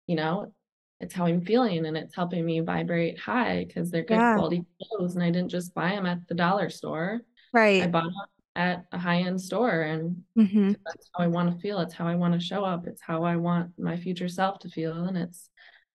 [0.08, 0.51] you know
[0.99, 4.36] it's how i'm feeling and it's helping me vibrate high because they're good yeah.
[4.36, 7.22] quality clothes and i didn't just buy them at the dollar store
[7.53, 8.14] right i bought them
[8.58, 10.74] at a high end store and mm-hmm.
[10.84, 11.80] that's how I want to feel.
[11.80, 12.88] It's how I want to show up.
[12.88, 15.05] It's how I want my future self to feel.
[15.05, 15.49] And it's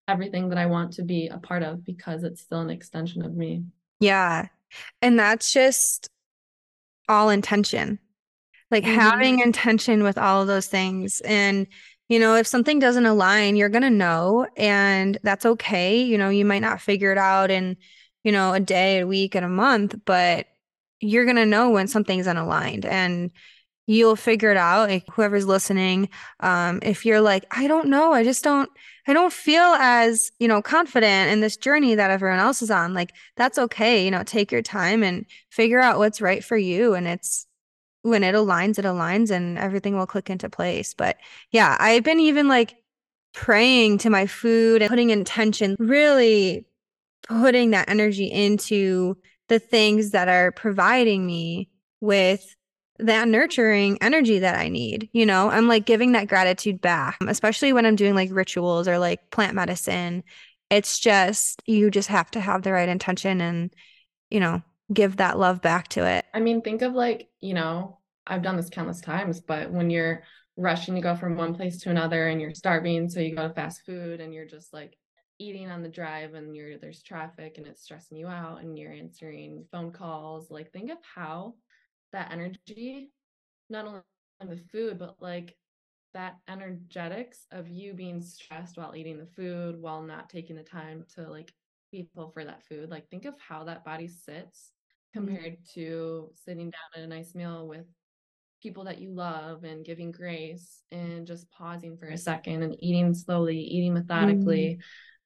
[0.07, 3.35] everything that I want to be a part of because it's still an extension of
[3.35, 3.65] me.
[3.99, 4.47] Yeah.
[5.03, 6.09] And that's just
[7.09, 7.99] all intention.
[8.71, 8.99] Like mm-hmm.
[8.99, 11.21] having intention with all of those things.
[11.23, 11.67] And,
[12.09, 14.47] you know, if something doesn't align, you're going to know.
[14.57, 16.01] And that's okay.
[16.01, 17.77] You know, you might not figure it out in,
[18.23, 20.47] you know, a day, a week, and a month, but
[21.03, 23.32] you're going to know when something's unaligned and
[23.86, 26.09] you'll figure it out like whoever's listening.
[26.40, 28.70] Um if you're like i don't know i just don't
[29.07, 32.94] i don't feel as you know confident in this journey that everyone else is on
[32.94, 36.94] like that's okay you know take your time and figure out what's right for you
[36.94, 37.46] and it's
[38.03, 40.94] when it aligns it aligns and everything will click into place.
[40.94, 41.16] But
[41.50, 42.76] yeah i've been even like
[43.34, 46.66] praying to my food and putting intention really
[47.26, 49.16] putting that energy into
[49.53, 51.68] the things that are providing me
[52.00, 52.57] with
[52.98, 55.11] that nurturing energy that I need.
[55.12, 58.98] You know, I'm like giving that gratitude back, especially when I'm doing like rituals or
[58.98, 60.24] like plant medicine.
[60.70, 63.74] It's just, you just have to have the right intention and,
[64.30, 66.24] you know, give that love back to it.
[66.32, 70.22] I mean, think of like, you know, I've done this countless times, but when you're
[70.57, 73.53] rushing to go from one place to another and you're starving, so you go to
[73.53, 74.96] fast food and you're just like
[75.43, 78.93] eating on the drive and you're there's traffic and it's stressing you out and you're
[78.93, 80.51] answering phone calls.
[80.51, 81.55] Like think of how
[82.12, 83.11] that energy,
[83.68, 84.01] not only
[84.40, 85.57] the food, but like
[86.14, 91.05] that energetics of you being stressed while eating the food, while not taking the time
[91.14, 91.53] to like
[91.90, 92.90] people for that food.
[92.90, 94.72] Like think of how that body sits
[95.16, 95.26] mm-hmm.
[95.26, 95.80] compared mm-hmm.
[95.80, 97.86] to sitting down at a nice meal with
[98.62, 103.12] people that you love and giving grace and just pausing for a second and eating
[103.12, 104.82] slowly, eating methodically, mm.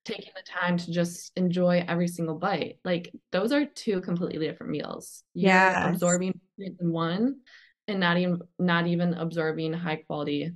[0.06, 2.78] Taking the time to just enjoy every single bite.
[2.84, 5.24] Like those are two completely different meals.
[5.34, 5.90] Yeah.
[5.90, 7.40] Absorbing in one
[7.88, 10.52] and not even not even absorbing high quality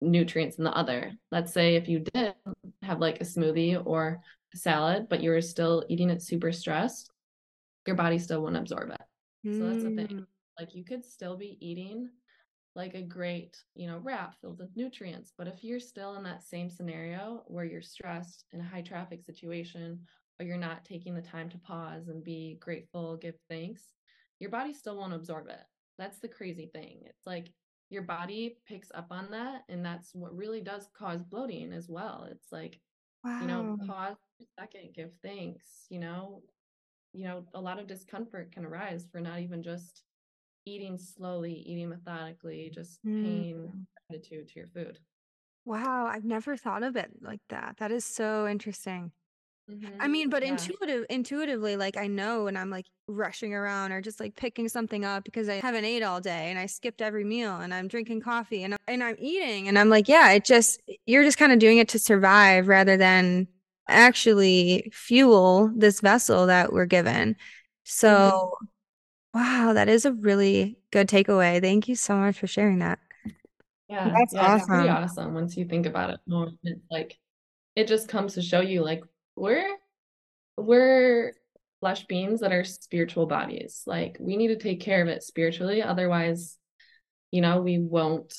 [0.00, 1.12] nutrients in the other.
[1.30, 2.34] Let's say if you did
[2.82, 4.20] have like a smoothie or
[4.54, 7.10] a salad, but you were still eating it super stressed,
[7.86, 9.00] your body still won't absorb it.
[9.46, 9.58] Mm.
[9.58, 10.20] So that's the thing.
[10.20, 10.26] Mm.
[10.58, 12.10] Like you could still be eating
[12.76, 15.32] like a great, you know, wrap filled with nutrients.
[15.36, 19.22] But if you're still in that same scenario where you're stressed in a high traffic
[19.22, 20.00] situation,
[20.38, 23.82] or you're not taking the time to pause and be grateful, give thanks,
[24.38, 25.60] your body still won't absorb it.
[25.98, 27.00] That's the crazy thing.
[27.04, 27.52] It's like
[27.90, 29.62] your body picks up on that.
[29.68, 32.26] And that's what really does cause bloating as well.
[32.30, 32.80] It's like,
[33.22, 33.40] wow.
[33.42, 36.42] you know, pause for a second, give thanks, you know,
[37.12, 40.04] you know, a lot of discomfort can arise for not even just
[40.70, 43.24] eating slowly, eating methodically, just mm.
[43.24, 44.98] paying gratitude to your food.
[45.64, 47.76] Wow, I've never thought of it like that.
[47.78, 49.12] That is so interesting.
[49.70, 50.00] Mm-hmm.
[50.00, 50.50] I mean, but yeah.
[50.50, 55.04] intuitive intuitively, like I know when I'm like rushing around or just like picking something
[55.04, 58.22] up because I haven't ate all day and I skipped every meal and I'm drinking
[58.22, 61.58] coffee and and I'm eating and I'm like, yeah, it just you're just kind of
[61.58, 63.46] doing it to survive rather than
[63.86, 67.36] actually fuel this vessel that we're given.
[67.84, 68.66] So mm-hmm.
[69.32, 71.60] Wow, that is a really good takeaway.
[71.60, 72.98] Thank you so much for sharing that.
[73.88, 75.34] Yeah, That's yeah, it's pretty awesome.
[75.34, 76.48] once you think about it more.
[76.62, 77.18] It's like
[77.76, 79.02] it just comes to show you like
[79.36, 79.76] we're
[80.56, 81.32] we're
[81.80, 83.82] flesh beings that are spiritual bodies.
[83.86, 85.82] Like we need to take care of it spiritually.
[85.82, 86.56] Otherwise,
[87.30, 88.32] you know, we won't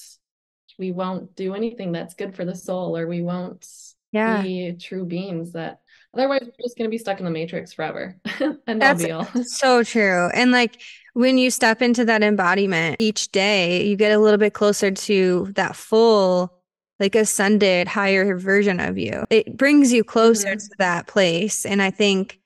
[0.77, 3.67] we won't do anything that's good for the soul or we won't
[4.11, 4.41] Yeah.
[4.41, 5.80] be true beings that
[6.13, 8.15] Otherwise, we're just going to be stuck in the matrix forever.
[8.67, 9.05] and that's
[9.57, 10.29] so true.
[10.33, 10.81] And like
[11.13, 15.47] when you step into that embodiment each day, you get a little bit closer to
[15.55, 16.53] that full,
[16.99, 19.25] like ascended, higher version of you.
[19.29, 20.57] It brings you closer mm-hmm.
[20.57, 21.65] to that place.
[21.65, 22.39] And I think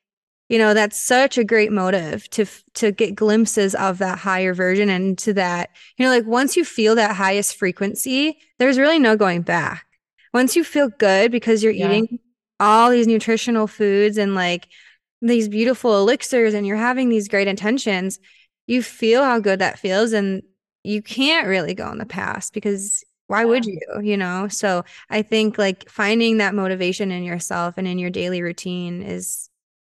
[0.47, 2.45] you know that's such a great motive to
[2.76, 6.63] to get glimpses of that higher version and to that you know like once you
[6.63, 9.88] feel that highest frequency there's really no going back
[10.36, 11.88] once you feel good because you're yeah.
[11.88, 12.20] eating
[12.60, 14.68] all these nutritional foods and like
[15.22, 18.20] these beautiful elixirs and you're having these great intentions,
[18.68, 20.43] you feel how good that feels and
[20.84, 23.45] you can't really go in the past because why yeah.
[23.45, 24.47] would you, you know?
[24.47, 29.49] So I think like finding that motivation in yourself and in your daily routine is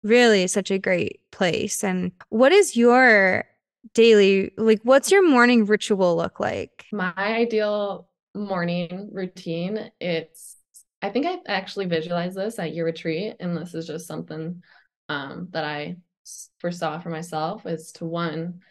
[0.04, 1.84] really such a great place.
[1.84, 3.46] And what is your
[3.94, 6.86] daily like what's your morning ritual look like?
[6.92, 10.56] My ideal morning routine, it's
[11.02, 14.62] I think I actually visualized this at your retreat, and this is just something
[15.08, 15.98] um, that I
[16.60, 18.62] foresaw for myself is to one,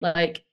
[0.00, 0.44] like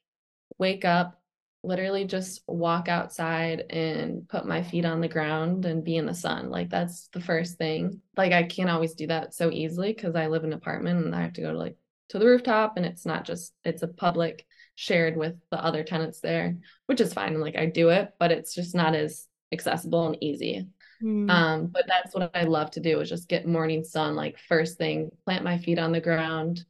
[0.58, 1.22] wake up,
[1.64, 6.14] literally just walk outside and put my feet on the ground and be in the
[6.14, 6.50] sun.
[6.50, 8.02] Like that's the first thing.
[8.18, 11.16] Like I can't always do that so easily because I live in an apartment and
[11.16, 11.78] I have to go to like
[12.10, 16.22] to the rooftop and it's not just it's a public shared with the other tenants
[16.22, 16.56] there,
[16.86, 17.40] which is fine.
[17.40, 20.68] Like I do it, but it's just not as accessible and easy.
[21.04, 21.30] Mm.
[21.30, 24.78] Um, but that's what I love to do is just get morning sun, like first
[24.78, 26.66] thing, plant my feet on the ground,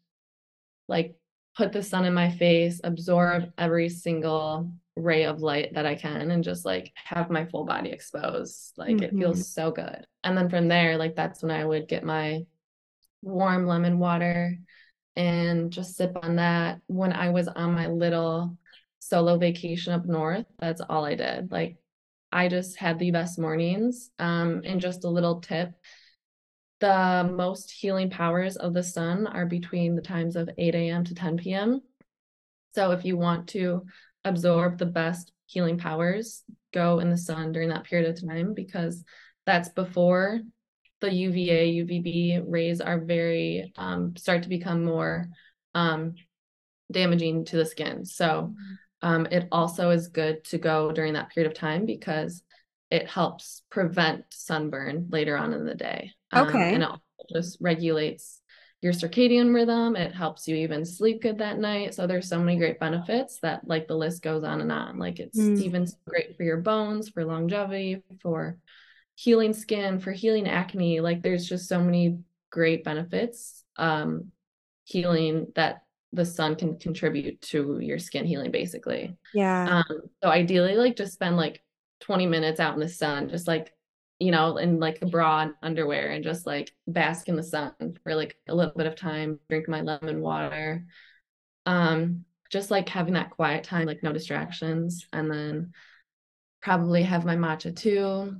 [0.88, 1.16] like
[1.56, 6.32] put the sun in my face, absorb every single ray of light that I can,
[6.32, 8.74] and just like have my full body exposed.
[8.78, 9.04] Like mm-hmm.
[9.04, 9.62] it feels mm-hmm.
[9.62, 10.06] so good.
[10.24, 12.46] And then from there, like that's when I would get my
[13.22, 14.58] warm lemon water
[15.16, 16.80] and just sip on that.
[16.88, 18.58] When I was on my little
[19.00, 21.52] solo vacation up north, that's all I did.
[21.52, 21.78] Like
[22.32, 24.12] I just had the best mornings.
[24.20, 25.74] Um, and just a little tip
[26.80, 31.04] the most healing powers of the sun are between the times of 8 a.m.
[31.06, 31.82] to 10 p.m.
[32.74, 33.86] So if you want to
[34.24, 39.04] absorb the best healing powers, go in the sun during that period of time because
[39.46, 40.40] that's before
[41.02, 45.28] the UVA, UVB rays are very um, start to become more
[45.74, 46.16] um,
[46.92, 48.06] damaging to the skin.
[48.06, 48.74] So mm-hmm.
[49.02, 52.44] Um, it also is good to go during that period of time because
[52.92, 56.14] it helps prevent sunburn later on in the day.
[56.32, 56.74] Um, okay.
[56.74, 56.90] And it
[57.32, 58.42] just regulates
[58.82, 59.96] your circadian rhythm.
[59.96, 61.94] It helps you even sleep good that night.
[61.94, 64.98] So there's so many great benefits that like the list goes on and on.
[64.98, 65.62] Like it's mm.
[65.62, 68.58] even great for your bones, for longevity, for
[69.16, 71.02] healing skin, for healing acne.
[71.02, 72.20] Like there's just so many
[72.52, 74.32] great benefits um
[74.86, 75.84] healing that
[76.14, 79.16] the sun can contribute to your skin healing basically.
[79.34, 79.84] Yeah.
[79.88, 81.64] Um so ideally like just spend like
[82.02, 83.74] 20 minutes out in the sun just like
[84.20, 87.74] you know, in like a bra and underwear and just like bask in the sun
[88.04, 90.86] for like a little bit of time, drink my lemon water.
[91.66, 95.72] Um, just like having that quiet time, like no distractions, and then
[96.62, 98.36] probably have my matcha too.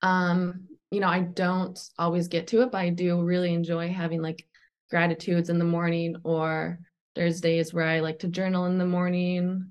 [0.00, 4.22] Um, you know, I don't always get to it, but I do really enjoy having
[4.22, 4.46] like
[4.90, 6.78] gratitudes in the morning, or
[7.14, 9.70] there's days where I like to journal in the morning.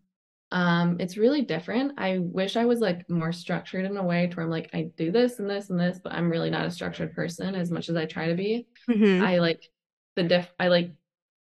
[0.51, 1.93] Um it's really different.
[1.97, 4.91] I wish i was like more structured in a way to where i'm like i
[4.95, 7.89] do this and this and this but i'm really not a structured person as much
[7.89, 8.67] as i try to be.
[8.89, 9.23] Mm-hmm.
[9.23, 9.63] i like
[10.15, 10.91] the diff i like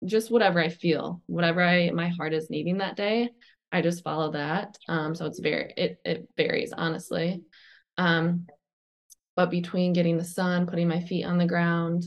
[0.06, 3.30] just whatever i feel whatever i my heart is needing that day
[3.72, 4.78] i just follow that.
[4.88, 7.42] Um so it's very it it varies honestly.
[7.98, 8.48] Um
[9.36, 12.04] but between getting the sun putting my feet on the ground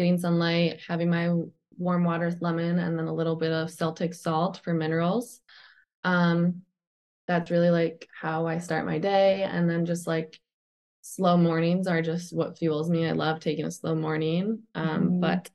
[0.00, 1.30] getting sunlight having my
[1.78, 5.40] warm water with lemon and then a little bit of celtic salt for minerals
[6.04, 6.62] um,
[7.30, 9.44] that's really like how I start my day.
[9.44, 10.40] And then just like
[11.00, 13.06] slow mornings are just what fuels me.
[13.06, 14.64] I love taking a slow morning.
[14.74, 15.20] Um, mm-hmm.
[15.20, 15.48] But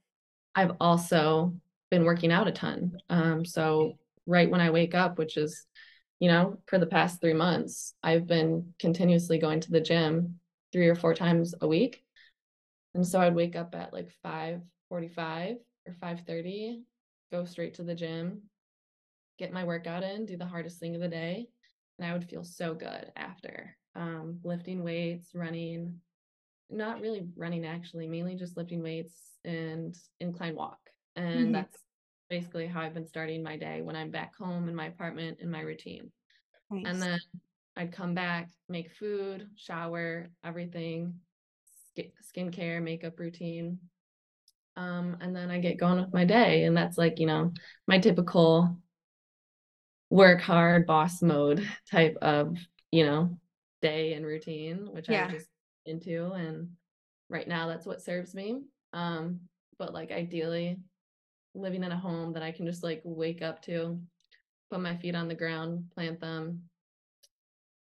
[0.55, 1.53] I've also
[1.91, 2.97] been working out a ton.
[3.09, 5.65] Um, so right when I wake up, which is,
[6.19, 10.39] you know, for the past three months, I've been continuously going to the gym
[10.71, 12.04] three or four times a week.
[12.95, 16.81] And so I'd wake up at like 5:45 or 5:30,
[17.29, 18.43] go straight to the gym,
[19.37, 21.47] get my workout in, do the hardest thing of the day,
[21.99, 23.75] and I would feel so good after.
[23.95, 25.99] Um, lifting weights, running,
[26.69, 30.79] not really running actually, mainly just lifting weights and incline walk.
[31.17, 31.51] And mm-hmm.
[31.51, 31.77] that's
[32.29, 35.51] basically how I've been starting my day when I'm back home in my apartment in
[35.51, 36.11] my routine.
[36.71, 36.85] Nice.
[36.87, 37.19] And then
[37.75, 41.13] I'd come back, make food, shower, everything,
[41.97, 43.79] skincare, makeup routine.
[44.77, 46.65] Um, and then I get going with my day.
[46.65, 47.53] And that's like, you know,
[47.87, 48.77] my typical
[50.09, 52.57] work hard boss mode type of
[52.91, 53.37] you know
[53.81, 55.25] day and routine which yeah.
[55.25, 55.49] i'm just
[55.85, 56.69] into and
[57.29, 58.61] right now that's what serves me
[58.93, 59.39] um
[59.77, 60.77] but like ideally
[61.53, 63.99] living in a home that i can just like wake up to
[64.71, 66.61] put my feet on the ground plant them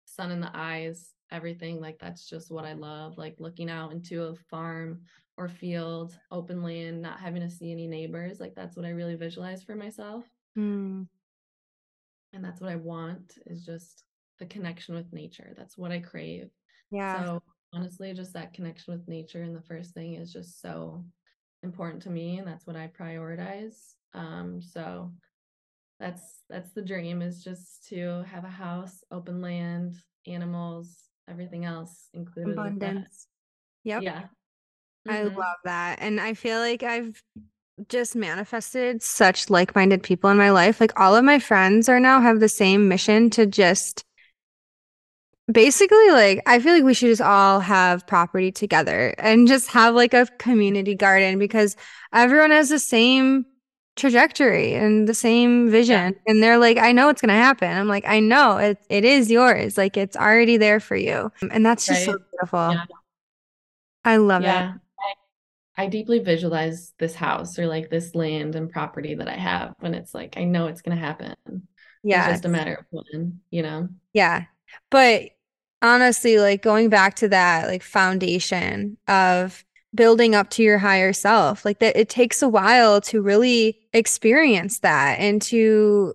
[0.06, 4.24] sun in the eyes everything like that's just what i love like looking out into
[4.24, 5.02] a farm
[5.38, 9.16] or field open land not having to see any neighbors like that's what i really
[9.16, 10.26] visualize for myself
[10.58, 11.06] mm
[12.34, 14.04] and that's what I want is just
[14.40, 15.54] the connection with nature.
[15.58, 16.50] That's what I crave.
[16.90, 17.24] Yeah.
[17.24, 21.04] So honestly, just that connection with nature and the first thing is just so
[21.64, 23.76] important to me and that's what I prioritize.
[24.14, 25.12] Um so
[26.00, 32.10] that's that's the dream is just to have a house, open land, animals, everything else
[32.14, 32.54] included.
[32.54, 33.28] Abundance.
[33.84, 34.04] Yep.
[34.04, 34.22] Yeah.
[35.08, 35.12] Mm-hmm.
[35.12, 36.00] I love that.
[36.02, 37.22] And I feel like I've
[37.88, 40.80] just manifested such like-minded people in my life.
[40.80, 44.04] Like all of my friends are now have the same mission to just
[45.52, 49.96] basically like I feel like we should just all have property together and just have
[49.96, 51.76] like a community garden because
[52.14, 53.46] everyone has the same
[53.96, 56.32] trajectory and the same vision yeah.
[56.32, 57.70] and they're like I know it's going to happen.
[57.70, 59.78] I'm like I know it it is yours.
[59.78, 61.32] Like it's already there for you.
[61.52, 62.16] And that's just right.
[62.16, 62.72] so beautiful.
[62.74, 62.86] Yeah.
[64.04, 64.74] I love yeah.
[64.76, 64.82] it.
[65.78, 69.94] I deeply visualize this house or like this land and property that I have when
[69.94, 71.36] it's like I know it's gonna happen.
[72.04, 72.26] Yeah.
[72.26, 73.90] It's just a matter of when, you know?
[74.14, 74.46] Yeah.
[74.90, 75.32] But
[75.82, 79.64] honestly, like going back to that like foundation of
[79.94, 84.80] building up to your higher self, like that it takes a while to really experience
[84.80, 86.14] that and to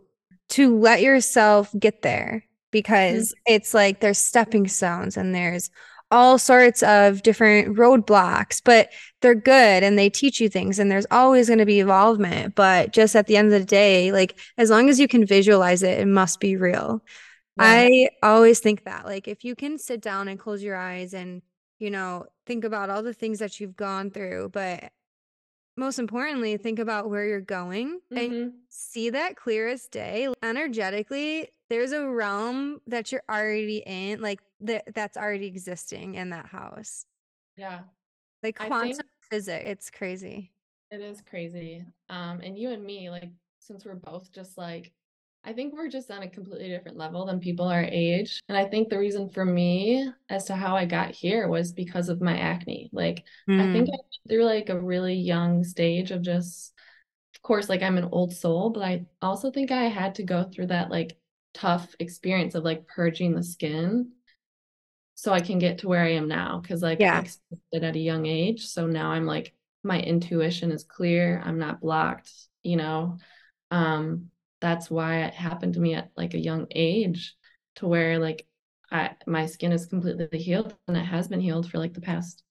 [0.49, 3.55] to let yourself get there because mm-hmm.
[3.55, 5.70] it's like there's stepping stones and there's
[6.11, 11.07] all sorts of different roadblocks, but they're good and they teach you things and there's
[11.11, 12.55] always going to be involvement.
[12.55, 15.83] But just at the end of the day, like as long as you can visualize
[15.83, 17.03] it, it must be real.
[17.59, 17.64] Yeah.
[17.64, 21.43] I always think that like if you can sit down and close your eyes and,
[21.79, 24.92] you know, think about all the things that you've gone through, but
[25.76, 28.16] most importantly, think about where you're going mm-hmm.
[28.16, 30.32] and see that clearest day.
[30.42, 36.47] Energetically, there's a realm that you're already in, like that that's already existing in that
[36.47, 37.05] house.
[37.57, 37.80] Yeah.
[38.42, 39.64] Like quantum physics.
[39.66, 40.53] It's crazy.
[40.90, 41.84] It is crazy.
[42.09, 43.28] Um, and you and me, like,
[43.59, 44.92] since we're both just like
[45.47, 48.40] I think we're just on a completely different level than people our age.
[48.49, 52.09] And I think the reason for me as to how I got here was because
[52.09, 52.90] of my acne.
[52.92, 53.61] Like, mm.
[53.61, 56.74] I think I went through like a really young stage of just,
[57.36, 60.42] of course, like I'm an old soul, but I also think I had to go
[60.42, 61.16] through that like
[61.55, 64.11] tough experience of like purging the skin
[65.14, 66.61] so I can get to where I am now.
[66.66, 67.18] Cause like yeah.
[67.18, 68.66] I expected at a young age.
[68.66, 71.40] So now I'm like, my intuition is clear.
[71.44, 72.32] I'm not blocked,
[72.64, 73.18] you know.
[73.70, 74.30] Um,
[74.61, 77.35] that's why it happened to me at like a young age
[77.77, 78.47] to where like
[78.91, 82.43] I my skin is completely healed and it has been healed for like the past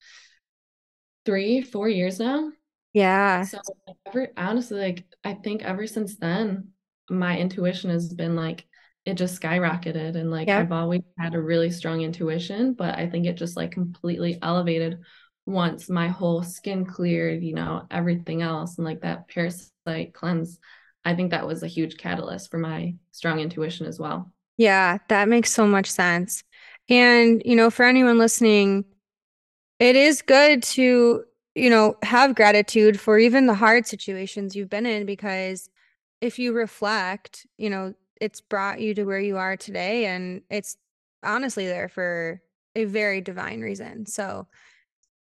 [1.25, 2.51] three, four years now.
[2.93, 3.43] Yeah.
[3.43, 3.59] So
[4.07, 6.69] ever honestly, like I think ever since then,
[7.09, 8.65] my intuition has been like
[9.05, 10.61] it just skyrocketed and like yep.
[10.61, 14.99] I've always had a really strong intuition, but I think it just like completely elevated
[15.45, 20.59] once my whole skin cleared, you know, everything else and like that parasite cleanse
[21.05, 24.31] I think that was a huge catalyst for my strong intuition as well.
[24.57, 26.43] Yeah, that makes so much sense.
[26.89, 28.85] And, you know, for anyone listening,
[29.79, 34.85] it is good to, you know, have gratitude for even the hard situations you've been
[34.85, 35.69] in because
[36.21, 40.77] if you reflect, you know, it's brought you to where you are today and it's
[41.23, 42.41] honestly there for
[42.75, 44.05] a very divine reason.
[44.05, 44.47] So,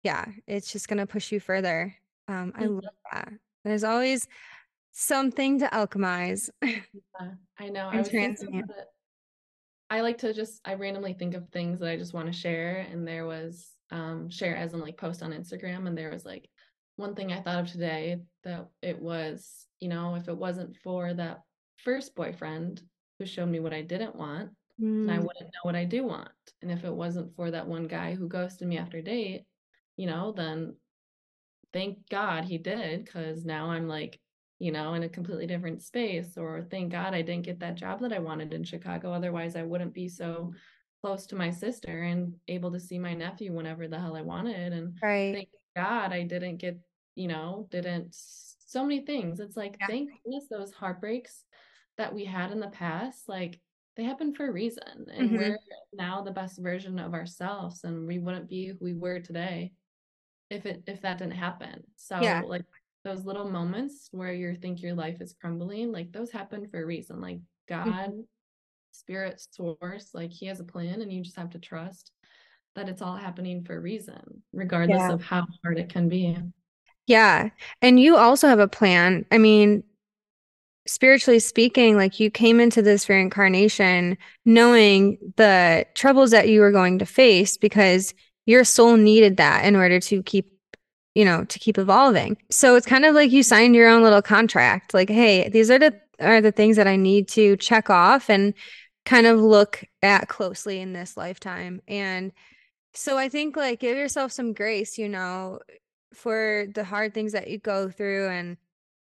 [0.04, 1.96] yeah, it's just going to push you further.
[2.28, 2.76] Um, I mm-hmm.
[2.76, 3.34] love that.
[3.66, 4.28] There's always
[4.92, 6.50] something to alchemize.
[6.62, 7.90] Yeah, I know.
[7.94, 8.10] I was
[9.90, 12.86] I like to just I randomly think of things that I just want to share.
[12.92, 15.88] And there was um share as in like post on Instagram.
[15.88, 16.48] And there was like
[16.96, 21.14] one thing I thought of today that it was, you know, if it wasn't for
[21.14, 21.42] that
[21.78, 22.82] first boyfriend
[23.18, 25.08] who showed me what I didn't want, mm.
[25.08, 25.26] then I mm.
[25.26, 26.30] wouldn't know what I do want.
[26.62, 29.46] And if it wasn't for that one guy who ghosted me after date,
[29.98, 30.76] you know, then
[31.74, 34.20] thank God he did, because now I'm like
[34.60, 36.38] you know, in a completely different space.
[36.38, 39.12] Or thank God I didn't get that job that I wanted in Chicago.
[39.12, 40.54] Otherwise, I wouldn't be so
[41.02, 44.74] close to my sister and able to see my nephew whenever the hell I wanted.
[44.74, 45.34] And right.
[45.34, 46.78] thank God I didn't get,
[47.16, 49.40] you know, didn't so many things.
[49.40, 49.88] It's like, yeah.
[49.88, 51.46] thank goodness those heartbreaks
[51.98, 53.60] that we had in the past, like
[53.96, 55.08] they happen for a reason.
[55.14, 55.38] And mm-hmm.
[55.38, 55.60] we're
[55.94, 57.84] now the best version of ourselves.
[57.84, 59.72] And we wouldn't be who we were today
[60.50, 61.84] if it if that didn't happen.
[61.96, 62.42] So yeah.
[62.46, 62.64] like
[63.10, 66.86] those little moments where you think your life is crumbling, like those happen for a
[66.86, 67.20] reason.
[67.20, 67.90] Like mm-hmm.
[67.90, 68.22] God, mm-hmm.
[68.92, 72.12] spirit source, like he has a plan and you just have to trust
[72.76, 75.12] that it's all happening for a reason, regardless yeah.
[75.12, 76.38] of how hard it can be.
[77.08, 77.50] Yeah.
[77.82, 79.26] And you also have a plan.
[79.32, 79.84] I mean,
[80.86, 87.00] spiritually speaking, like you came into this reincarnation knowing the troubles that you were going
[87.00, 88.14] to face because
[88.46, 90.59] your soul needed that in order to keep
[91.16, 92.38] you know, to keep evolving.
[92.50, 94.94] So it's kind of like you signed your own little contract.
[94.94, 98.54] Like, hey, these are the are the things that I need to check off and
[99.06, 101.82] kind of look at closely in this lifetime.
[101.88, 102.32] And
[102.94, 105.60] so I think like give yourself some grace, you know,
[106.14, 108.58] for the hard things that you go through and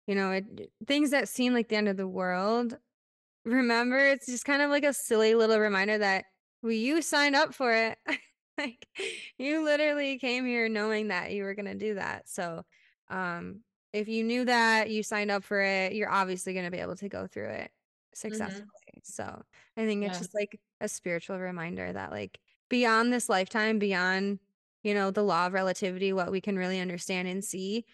[0.07, 2.75] you know, it, things that seem like the end of the world.
[3.45, 6.25] Remember, it's just kind of like a silly little reminder that
[6.63, 7.97] well, you signed up for it.
[8.59, 8.87] like
[9.37, 12.29] you literally came here knowing that you were going to do that.
[12.29, 12.63] So,
[13.09, 13.61] um,
[13.93, 16.95] if you knew that you signed up for it, you're obviously going to be able
[16.97, 17.71] to go through it
[18.13, 18.61] successfully.
[18.61, 18.99] Mm-hmm.
[19.03, 19.41] So,
[19.77, 20.19] I think it's yeah.
[20.19, 22.39] just like a spiritual reminder that, like,
[22.69, 24.39] beyond this lifetime, beyond,
[24.83, 27.85] you know, the law of relativity, what we can really understand and see,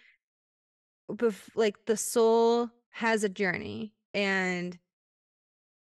[1.09, 4.77] bef- like, the soul has a journey and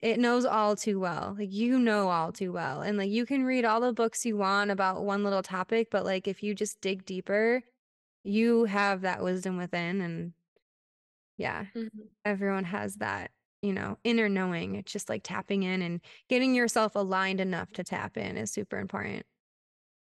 [0.02, 1.36] it knows all too well.
[1.38, 2.82] Like you know all too well.
[2.82, 6.06] And like you can read all the books you want about one little topic, but
[6.06, 7.64] like if you just dig deeper,
[8.24, 10.34] you have that wisdom within and
[11.38, 11.66] yeah.
[11.76, 12.02] Mm-hmm.
[12.26, 13.32] Everyone has that,
[13.62, 14.76] you know, inner knowing.
[14.76, 18.80] It's just like tapping in and getting yourself aligned enough to tap in is super
[18.80, 19.26] important.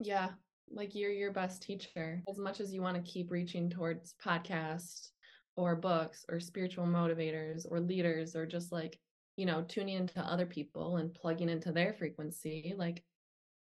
[0.00, 0.30] Yeah.
[0.70, 2.22] Like you're your best teacher.
[2.28, 5.10] As much as you want to keep reaching towards podcasts
[5.56, 8.98] or books or spiritual motivators or leaders or just like
[9.36, 13.02] you know, tuning into other people and plugging into their frequency, like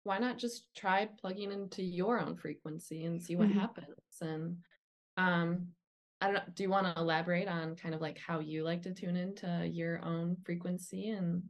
[0.03, 3.59] why not just try plugging into your own frequency and see what mm-hmm.
[3.59, 3.95] happens?
[4.21, 4.57] And
[5.17, 5.67] um
[6.19, 8.83] I don't know, do you want to elaborate on kind of like how you like
[8.83, 11.43] to tune into your own frequency and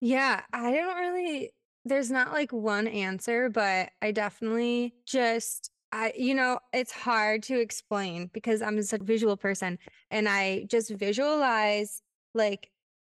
[0.00, 1.52] Yeah, I don't really
[1.86, 7.60] there's not like one answer, but I definitely just I, you know, it's hard to
[7.60, 9.78] explain because I'm such a visual person
[10.10, 12.02] and I just visualize
[12.34, 12.68] like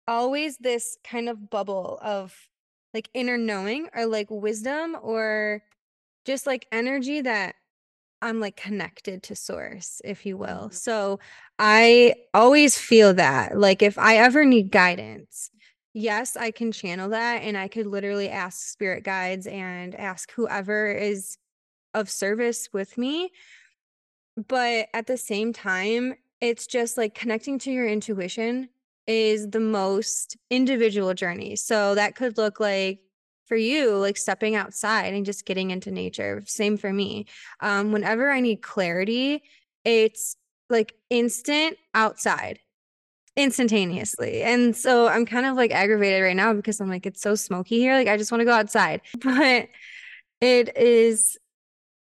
[0.07, 2.35] always this kind of bubble of
[2.93, 5.63] like inner knowing or like wisdom or
[6.25, 7.55] just like energy that
[8.21, 10.47] I'm like connected to source, if you will.
[10.47, 10.73] Mm-hmm.
[10.73, 11.19] So
[11.59, 15.49] I always feel that like if I ever need guidance,
[15.93, 20.91] yes, I can channel that and I could literally ask spirit guides and ask whoever
[20.91, 21.37] is
[21.93, 23.31] of service with me.
[24.47, 28.69] But at the same time, it's just like connecting to your intuition
[29.07, 31.55] is the most individual journey.
[31.55, 32.99] So that could look like
[33.45, 36.41] for you, like stepping outside and just getting into nature.
[36.45, 37.25] Same for me.
[37.59, 39.43] Um, whenever I need clarity,
[39.83, 40.35] it's
[40.69, 42.59] like instant outside
[43.35, 44.43] instantaneously.
[44.43, 47.79] And so I'm kind of like aggravated right now because I'm like, it's so smoky
[47.79, 47.95] here.
[47.95, 49.01] Like, I just want to go outside.
[49.23, 49.69] But
[50.41, 51.37] it is,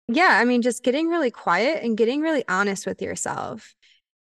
[0.09, 3.75] yeah, I mean, just getting really quiet and getting really honest with yourself.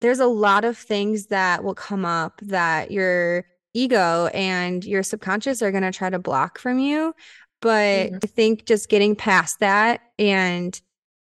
[0.03, 5.63] There's a lot of things that will come up that your ego and your subconscious
[5.63, 7.15] are going to try to block from you.
[7.63, 8.19] But mm-hmm.
[8.23, 10.79] I think just getting past that and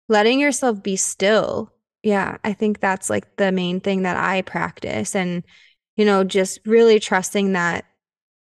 [0.09, 5.15] letting yourself be still yeah, I think that's like the main thing that I practice
[5.15, 5.43] and
[5.95, 7.85] you know, just really trusting that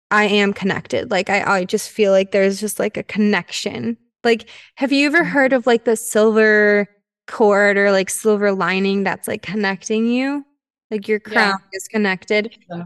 [0.10, 1.12] I am connected.
[1.12, 3.98] Like I I just feel like there's just like a connection.
[4.24, 5.58] Like have you ever heard mm-hmm.
[5.58, 6.90] of like the silver
[7.28, 10.46] cord or like silver lining that's like connecting you?
[10.92, 11.78] Like your crown yeah.
[11.78, 12.56] is connected.
[12.70, 12.84] Yeah.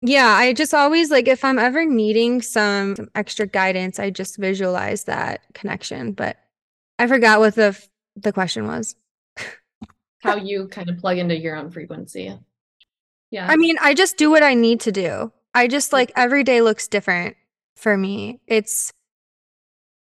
[0.00, 4.36] yeah, I just always like if I'm ever needing some, some extra guidance, I just
[4.36, 6.36] visualize that connection, but
[6.98, 7.76] I forgot what the
[8.14, 8.94] the question was
[10.20, 12.38] how you kind of plug into your own frequency.
[13.30, 13.46] Yeah.
[13.48, 15.32] I mean, I just do what I need to do.
[15.54, 17.36] I just like every day looks different
[17.76, 18.40] for me.
[18.46, 18.92] It's,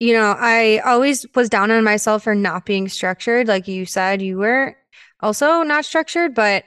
[0.04, 3.48] you know, I always was down on myself for not being structured.
[3.48, 4.76] Like you said, you were
[5.20, 6.64] also not structured, but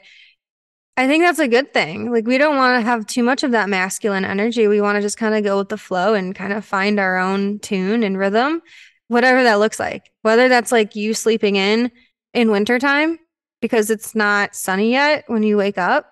[0.97, 2.11] I think that's a good thing.
[2.11, 4.67] Like, we don't want to have too much of that masculine energy.
[4.67, 7.19] We want to just kind of go with the flow and kind of find our
[7.19, 8.63] own tune and rhythm,
[9.07, 10.11] whatever that looks like.
[10.23, 11.91] Whether that's like you sleeping in
[12.33, 13.19] in wintertime
[13.61, 16.11] because it's not sunny yet when you wake up,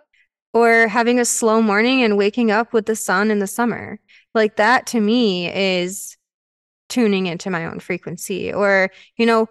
[0.54, 4.00] or having a slow morning and waking up with the sun in the summer.
[4.36, 6.15] Like that to me is
[6.90, 8.54] tuning into my own frequency.
[8.54, 9.50] Or, you know,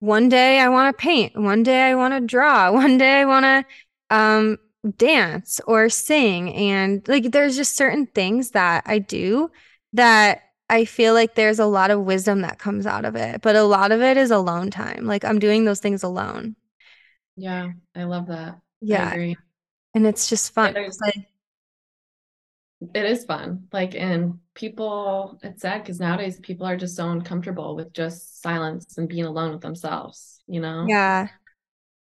[0.00, 3.24] one day I want to paint, one day I want to draw, one day I
[3.24, 4.58] want to um,
[4.96, 6.52] dance or sing.
[6.54, 9.50] And like there's just certain things that I do
[9.92, 13.54] that I feel like there's a lot of wisdom that comes out of it, but
[13.54, 15.06] a lot of it is alone time.
[15.06, 16.56] Like I'm doing those things alone.
[17.36, 18.58] Yeah, I love that.
[18.80, 19.14] Yeah.
[19.94, 20.76] And it's just fun.
[20.76, 21.28] It is, like,
[22.94, 23.68] it is fun.
[23.72, 28.98] Like, and people, it's sad because nowadays people are just so uncomfortable with just silence
[28.98, 30.86] and being alone with themselves, you know?
[30.88, 31.28] Yeah.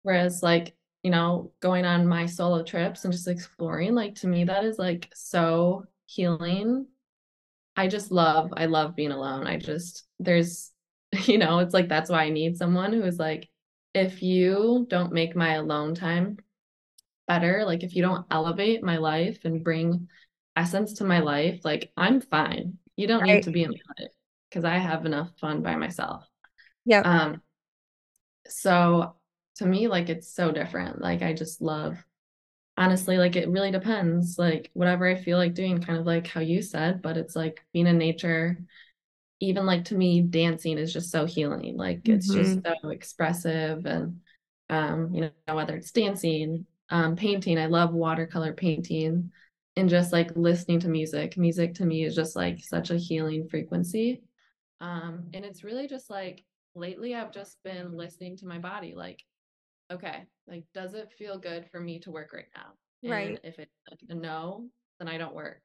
[0.02, 4.44] Whereas, like, you know, going on my solo trips and just exploring, like, to me,
[4.44, 6.86] that is like so healing.
[7.76, 9.46] I just love, I love being alone.
[9.46, 10.70] I just, there's,
[11.26, 13.50] you know, it's like that's why I need someone who is like,
[13.94, 16.38] if you don't make my alone time
[17.26, 20.08] better, like if you don't elevate my life and bring
[20.56, 22.78] essence to my life, like I'm fine.
[22.96, 23.34] You don't right.
[23.34, 24.12] need to be in my life
[24.48, 26.24] because I have enough fun by myself.
[26.84, 27.00] Yeah.
[27.00, 27.42] Um
[28.46, 29.16] so
[29.56, 31.00] to me like it's so different.
[31.00, 31.96] Like I just love
[32.76, 36.40] honestly like it really depends like whatever I feel like doing kind of like how
[36.40, 38.58] you said, but it's like being in nature
[39.40, 42.14] even like to me dancing is just so healing like mm-hmm.
[42.14, 42.72] it's just mm-hmm.
[42.82, 44.20] so expressive and
[44.70, 49.30] um you know whether it's dancing um painting i love watercolor painting
[49.76, 51.36] and just like listening to music.
[51.36, 54.22] Music to me is just like such a healing frequency.
[54.80, 56.44] Um and it's really just like
[56.76, 59.22] lately i've just been listening to my body like
[59.92, 62.72] okay like does it feel good for me to work right now?
[63.02, 63.40] And right.
[63.44, 64.68] if it's like a no
[64.98, 65.60] then i don't work.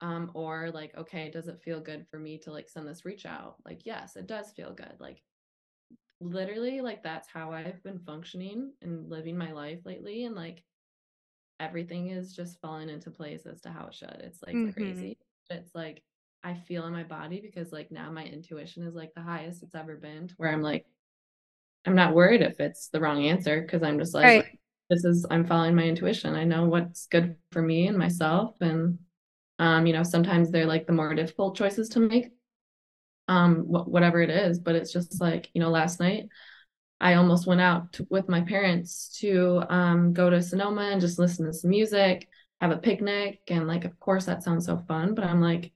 [0.00, 3.26] Um or like okay does it feel good for me to like send this reach
[3.26, 3.56] out?
[3.64, 4.96] Like yes it does feel good.
[4.98, 5.22] Like
[6.20, 10.62] literally like that's how i've been functioning and living my life lately and like
[11.60, 14.72] everything is just falling into place as to how it should it's like mm-hmm.
[14.72, 15.18] crazy
[15.50, 16.02] it's like
[16.42, 19.74] i feel in my body because like now my intuition is like the highest it's
[19.74, 20.86] ever been to where i'm like
[21.86, 24.58] i'm not worried if it's the wrong answer because i'm just like right.
[24.88, 28.98] this is i'm following my intuition i know what's good for me and myself and
[29.60, 32.30] um, you know, sometimes they're like the more difficult choices to make,
[33.28, 34.58] um, wh- whatever it is.
[34.58, 36.28] But it's just like, you know, last night
[37.00, 41.18] I almost went out to, with my parents to um, go to Sonoma and just
[41.18, 42.28] listen to some music,
[42.60, 43.40] have a picnic.
[43.48, 45.14] And like, of course, that sounds so fun.
[45.14, 45.72] But I'm like,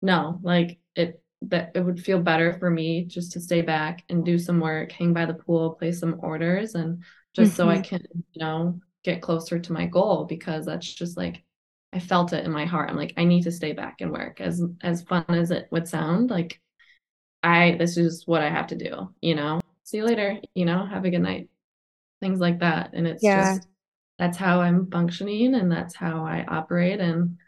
[0.00, 4.24] no, like it, that it would feel better for me just to stay back and
[4.24, 7.02] do some work, hang by the pool, place some orders, and
[7.34, 7.56] just mm-hmm.
[7.56, 7.82] so I mm-hmm.
[7.82, 11.42] can, you know, get closer to my goal because that's just like
[11.92, 12.90] I felt it in my heart.
[12.90, 14.40] I'm like, I need to stay back and work.
[14.40, 16.60] As as fun as it would sound, like
[17.42, 19.60] I this is what I have to do, you know.
[19.84, 21.48] See you later, you know, have a good night.
[22.20, 22.90] Things like that.
[22.94, 23.34] And it's yeah.
[23.34, 23.68] just
[24.18, 27.00] that's how I'm functioning and that's how I operate.
[27.00, 27.38] And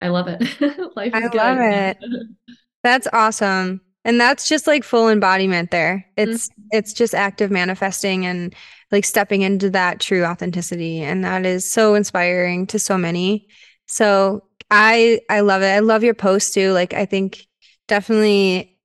[0.00, 0.42] I love it.
[0.96, 1.98] Life I is love it.
[2.82, 3.80] That's awesome.
[4.04, 6.06] And that's just like full embodiment there.
[6.16, 6.68] It's Mm-hmm.
[6.70, 8.54] it's just active manifesting and
[8.92, 13.48] like stepping into that true authenticity and that is so inspiring to so many.
[13.86, 15.66] So I I love it.
[15.68, 16.72] I love your post too.
[16.72, 17.46] Like I think
[17.88, 18.75] definitely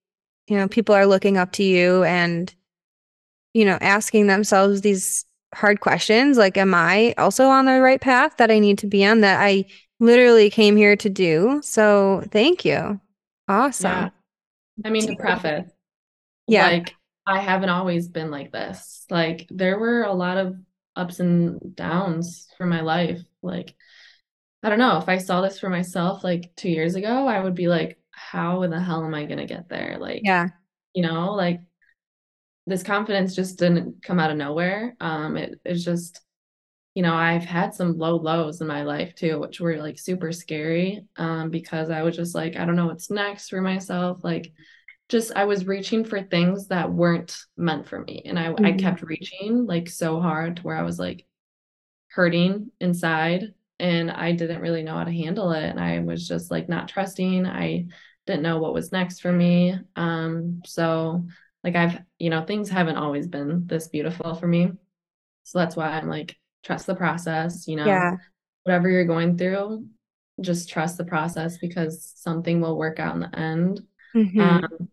[0.52, 2.54] you know people are looking up to you and
[3.54, 5.26] you know asking themselves these
[5.56, 9.06] hard questions like am I also on the right path that I need to be
[9.06, 9.66] on that I
[10.02, 11.62] literally came here to do.
[11.64, 12.99] So thank you.
[13.47, 13.91] Awesome.
[13.91, 14.10] Yeah.
[14.84, 15.70] I mean, to preface,
[16.47, 16.68] Yeah.
[16.68, 16.95] like
[17.26, 19.06] I haven't always been like this.
[19.10, 20.58] Like there were a lot of
[20.97, 23.22] ups and downs for my life.
[23.41, 23.76] Like
[24.64, 27.56] I don't know, if I saw this for myself like 2 years ago, I would
[27.56, 28.01] be like,
[28.32, 29.97] how in the hell am I gonna get there?
[29.99, 30.49] Like, Yeah.
[30.93, 31.61] you know, like
[32.67, 34.95] this confidence just didn't come out of nowhere.
[34.99, 36.21] Um, it it's just,
[36.95, 40.32] you know, I've had some low lows in my life too, which were like super
[40.32, 41.05] scary.
[41.17, 44.23] Um, because I was just like, I don't know what's next for myself.
[44.23, 44.53] Like
[45.09, 48.23] just I was reaching for things that weren't meant for me.
[48.25, 48.73] And I I Mhm.
[48.73, 51.25] kept reaching like so hard to where I was like
[52.09, 55.63] hurting inside and I didn't really know how to handle it.
[55.63, 57.45] And I was just like not trusting.
[57.45, 57.88] I
[58.28, 59.76] didn't know what was next for me.
[59.95, 61.26] Um, so
[61.63, 64.72] like I've, you know, things haven't always been this beautiful for me.
[65.43, 68.17] So that's why I'm like, trust the process, you know, Yeah.
[68.63, 69.86] whatever you're going through,
[70.39, 73.82] just trust the process because something will work out in the end.
[74.15, 74.39] Mhm.
[74.39, 74.89] Um,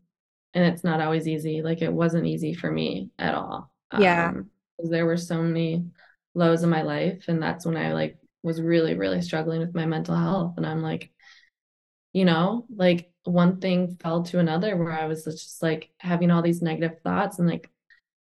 [0.54, 1.62] and it's not always easy.
[1.62, 3.70] Like it wasn't easy for me at all.
[3.98, 4.30] Yeah.
[4.30, 5.84] Um, there were so many
[6.34, 9.86] lows in my life, and that's when I like was really, really struggling with my
[9.86, 10.54] mental health.
[10.56, 11.10] And I'm like,
[12.12, 16.42] you know, like one thing fell to another where I was just like having all
[16.42, 17.38] these negative thoughts.
[17.38, 17.70] And like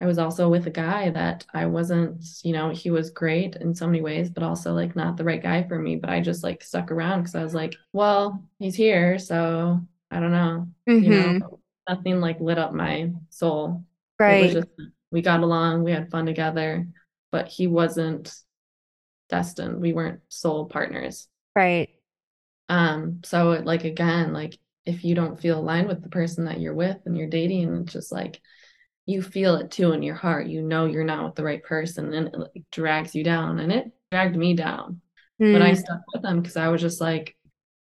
[0.00, 3.74] I was also with a guy that I wasn't, you know, he was great in
[3.74, 5.96] so many ways, but also like not the right guy for me.
[5.96, 9.18] But I just like stuck around because I was like, well, he's here.
[9.18, 9.80] So
[10.10, 11.40] I don't know, you Mhm.
[11.40, 13.84] know, nothing like lit up my soul.
[14.20, 14.52] It was Right.
[14.52, 14.68] just,
[15.10, 16.86] we got along, we had fun together,
[17.32, 18.32] but he wasn't
[19.28, 19.80] destined.
[19.80, 21.28] We weren't soul partners.
[21.56, 21.88] Right.
[22.68, 26.60] Um, so it, like again, like if you don't feel aligned with the person that
[26.60, 28.40] you're with and you're dating, it's just like
[29.06, 30.46] you feel it too in your heart.
[30.46, 33.58] You know you're not with the right person, and it like, drags you down.
[33.58, 35.00] And it dragged me down.
[35.38, 35.78] But I Mm.
[35.78, 37.36] stuck with him because I was just like,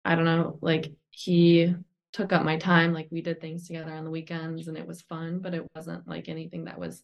[0.03, 1.73] I don't know, like he
[2.11, 2.93] took up my time.
[2.93, 6.07] Like we did things together on the weekends and it was fun, but it wasn't
[6.07, 7.03] like anything that was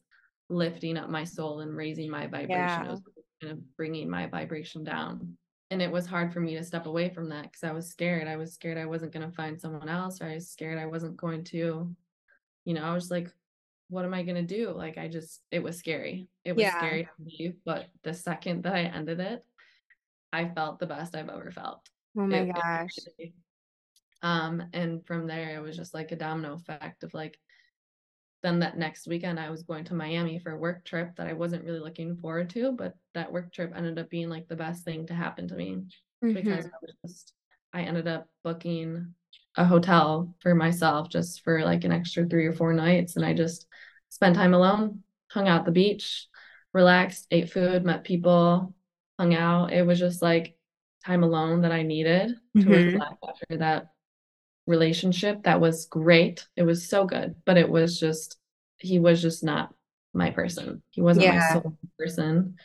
[0.50, 2.50] lifting up my soul and raising my vibration.
[2.50, 2.86] Yeah.
[2.86, 3.02] It was
[3.42, 5.38] kind of bringing my vibration down.
[5.72, 8.28] And it was hard for me to step away from that because I was scared.
[8.28, 10.86] I was scared I wasn't going to find someone else, or I was scared I
[10.86, 11.96] wasn't going to,
[12.66, 13.32] you know, I was like,
[13.88, 14.72] what am I going to do?
[14.72, 16.28] Like, I just, it was scary.
[16.44, 16.78] It was Yeah.
[16.78, 17.56] scary to leave.
[17.64, 19.46] But the second that I ended it,
[20.34, 21.90] I felt the best I've ever felt.
[22.18, 22.90] Oh my It- it gosh.
[23.18, 23.34] really-
[24.22, 27.40] um, and from there, it was just like a domino effect of like,
[28.44, 31.34] then that next weekend, I was going to Miami for a work trip that I
[31.34, 34.84] wasn't really looking forward to, but that work trip ended up being like the best
[34.84, 35.84] thing to happen to me
[36.34, 36.72] because Mhm.
[36.72, 37.34] I was just,
[37.74, 39.14] I ended up booking
[39.58, 43.16] a hotel for myself just for like an extra three or four nights.
[43.16, 43.68] And I just
[44.10, 46.28] spent time alone, hung out at the beach,
[46.74, 48.74] relaxed, ate food, met people,
[49.20, 49.74] hung out.
[49.74, 50.58] It was just like
[51.06, 52.70] time alone that I needed to Mhm.
[52.70, 53.88] reflect after that
[54.68, 56.48] relationship that was great.
[56.56, 58.38] It was so good, but it was just
[58.78, 59.74] he was just not
[60.14, 60.82] my person.
[60.92, 62.58] He wasn't my soul person.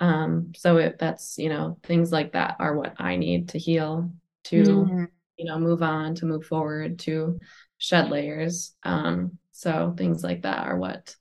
[0.00, 4.12] Um so it that's, you know, things like that are what I need to heal
[4.44, 5.08] to, Mhm.
[5.36, 7.40] you know, move on, to move forward, to
[7.78, 8.74] shed layers.
[8.84, 11.14] Um so things like that are what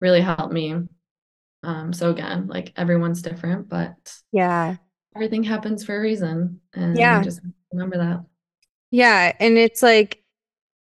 [0.00, 0.74] really helped me.
[1.62, 3.96] Um so again, like everyone's different, but
[4.32, 4.76] Yeah.
[5.14, 7.22] everything happens for a reason and Yeah.
[7.22, 7.40] just
[7.72, 8.24] remember that.
[8.90, 9.32] Yeah.
[9.40, 10.22] And it's like,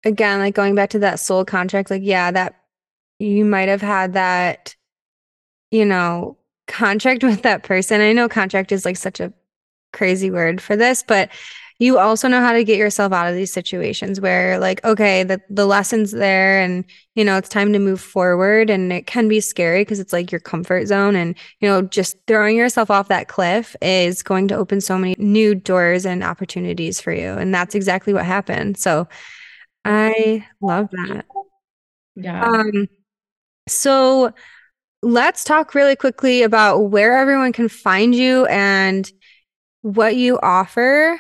[0.05, 2.57] again, like going back to that soul contract, like, yeah, that
[3.18, 4.76] you might have had that,
[5.70, 8.01] you know, contract with that person.
[8.01, 9.32] I know contract is like such a
[9.93, 11.30] crazy word for this, but
[11.81, 15.41] you also know how to get yourself out of these situations where like, okay, the,
[15.49, 18.68] the lesson's there and, you know, it's time to move forward.
[18.68, 21.16] And it can be scary because it's like your comfort zone.
[21.16, 25.16] And, you know, just throwing yourself off that cliff is going to open so many
[25.18, 27.33] new doors and opportunities for you.
[27.33, 28.76] And that's exactly what happened.
[28.76, 29.09] So
[29.83, 31.24] I love that.
[32.14, 32.45] Yeah.
[32.45, 32.89] Um,
[33.68, 34.35] so
[35.03, 39.11] let's talk really quickly about where everyone can find you and
[39.81, 41.18] what you offer.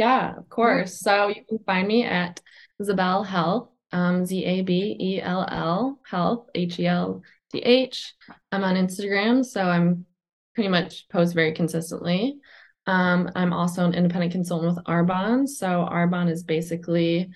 [0.00, 0.98] Yeah, of course.
[0.98, 2.40] So you can find me at
[2.80, 7.22] Zabell Health, um, Z A B E L L Health, H E L
[7.52, 8.14] D H.
[8.50, 10.06] I'm on Instagram, so I'm
[10.54, 12.38] pretty much post very consistently.
[12.86, 15.46] Um, I'm also an independent consultant with Arbonne.
[15.46, 17.28] So Arbonne is basically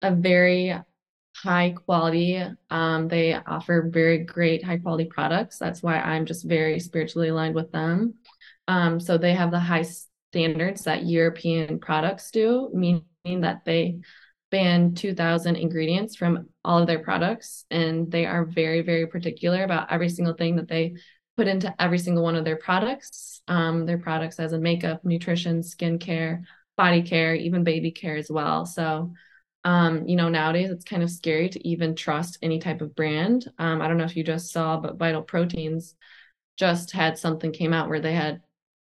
[0.00, 0.76] a very
[1.34, 2.40] high quality.
[2.70, 5.58] Um, they offer very great high quality products.
[5.58, 8.14] That's why I'm just very spiritually aligned with them.
[8.68, 9.86] Um, so they have the high
[10.32, 13.04] standards that European products do, meaning
[13.42, 14.00] that they
[14.50, 19.90] ban 2000 ingredients from all of their products and they are very very particular about
[19.90, 20.94] every single thing that they
[21.36, 23.42] put into every single one of their products.
[23.48, 26.42] Um, their products as a makeup nutrition skincare
[26.76, 28.64] body care even baby care as well.
[28.64, 29.12] So
[29.64, 33.50] um, you know nowadays it's kind of scary to even trust any type of brand.
[33.58, 35.94] Um, i don't know if you just saw but vital proteins
[36.56, 38.40] just had something came out where they had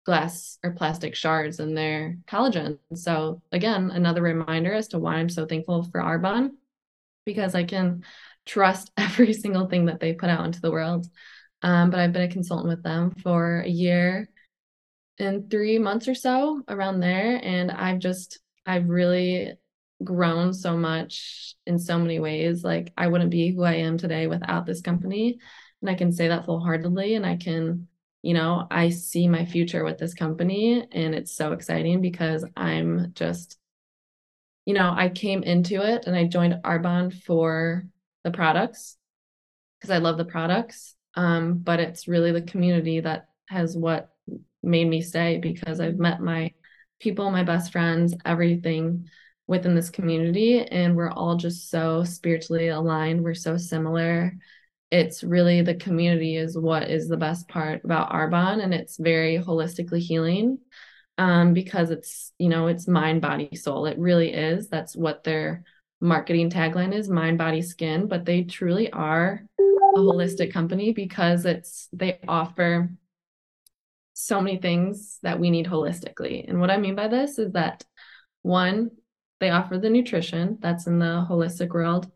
[0.09, 2.79] glass or plastic shards in their collagen.
[2.95, 6.53] So again, another reminder as to why I'm so thankful for Arbonne
[7.27, 8.03] because I can
[8.43, 11.05] trust every single thing that they put out into the world.
[11.61, 14.29] Um, but I've been a consultant with them for a year
[15.19, 17.39] and three months or so around there.
[17.43, 19.53] And I've just, I've really
[20.03, 22.63] grown so much in so many ways.
[22.63, 25.37] Like I wouldn't be who I am today without this company.
[25.81, 27.13] And I can say that full heartedly.
[27.13, 27.87] And I can
[28.21, 33.13] you know, I see my future with this company and it's so exciting because I'm
[33.13, 33.57] just,
[34.65, 37.85] you know, I came into it and I joined Arbonne for
[38.23, 38.97] the products
[39.79, 40.95] because I love the products.
[41.15, 44.09] Um, but it's really the community that has what
[44.61, 46.53] made me stay because I've met my
[46.99, 49.07] people, my best friends, everything
[49.47, 53.23] within this community, and we're all just so spiritually aligned.
[53.23, 54.37] We're so similar
[54.91, 59.37] it's really the community is what is the best part about Arbonne and it's very
[59.37, 60.57] holistically healing
[61.19, 63.85] um, because it's you know it's mind body soul.
[63.85, 64.69] It really is.
[64.69, 65.63] That's what their
[66.01, 68.07] marketing tagline is mind body skin.
[68.07, 72.89] But they truly are a holistic company because it's they offer
[74.13, 76.47] so many things that we need holistically.
[76.47, 77.83] And what i mean by this is that
[78.41, 78.91] one
[79.39, 82.09] they offer the nutrition that's in the holistic world.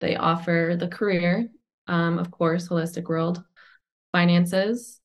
[0.00, 1.48] They offer the career
[1.86, 3.42] um, of course, holistic world,
[4.12, 5.00] finances,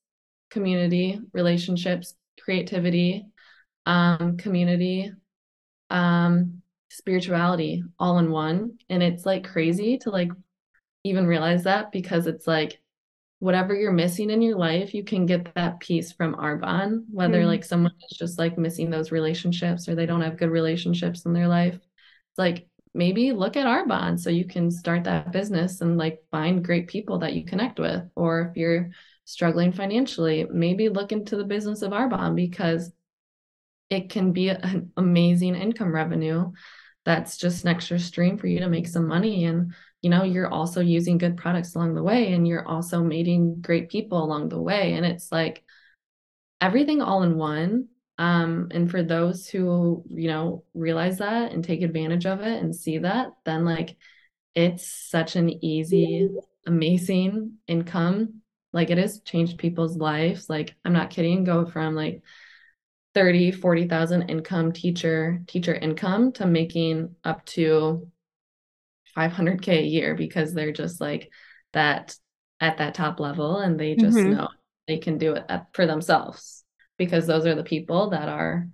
[0.50, 3.26] community, relationships, creativity,
[3.86, 5.12] um, community,
[5.90, 8.78] um, spirituality all in one.
[8.90, 10.30] And it's like crazy to like
[11.04, 12.80] even realize that because it's like
[13.40, 17.46] whatever you're missing in your life, you can get that piece from Arbonne, whether mm
[17.46, 21.34] like someone is just like missing those relationships or they don't have good relationships in
[21.34, 21.76] their life.
[21.76, 26.64] It's like maybe look at Arbonne so you can start that business and like find
[26.64, 28.02] great people that you connect with.
[28.16, 28.90] Or if you're
[29.26, 32.92] struggling financially, maybe look into the business of Arbonne because
[33.90, 36.52] it can be an amazing income revenue
[37.04, 39.46] that's just an extra stream for you to make some money.
[39.46, 43.62] And you know you're also using good products along the way and you're also meeting
[43.62, 44.94] great people along the way.
[44.94, 45.64] And it's like
[46.62, 51.82] everything all in one um, and for those who, you know, realize that and take
[51.82, 53.98] advantage of it and see that, then like
[54.54, 56.30] it's such an easy,
[56.66, 58.42] amazing income.
[58.72, 60.50] Like it has changed people's lives.
[60.50, 62.22] Like I'm not kidding, go from like
[63.16, 68.10] 30, 40,000 income teacher, teacher income to making up to
[69.18, 71.30] 500K a year because they're just like
[71.74, 72.16] that
[72.62, 74.38] at that top level and they just mm-hmm.
[74.38, 74.48] know
[74.88, 76.55] they can do it for themselves
[76.98, 78.68] because those are the people that are,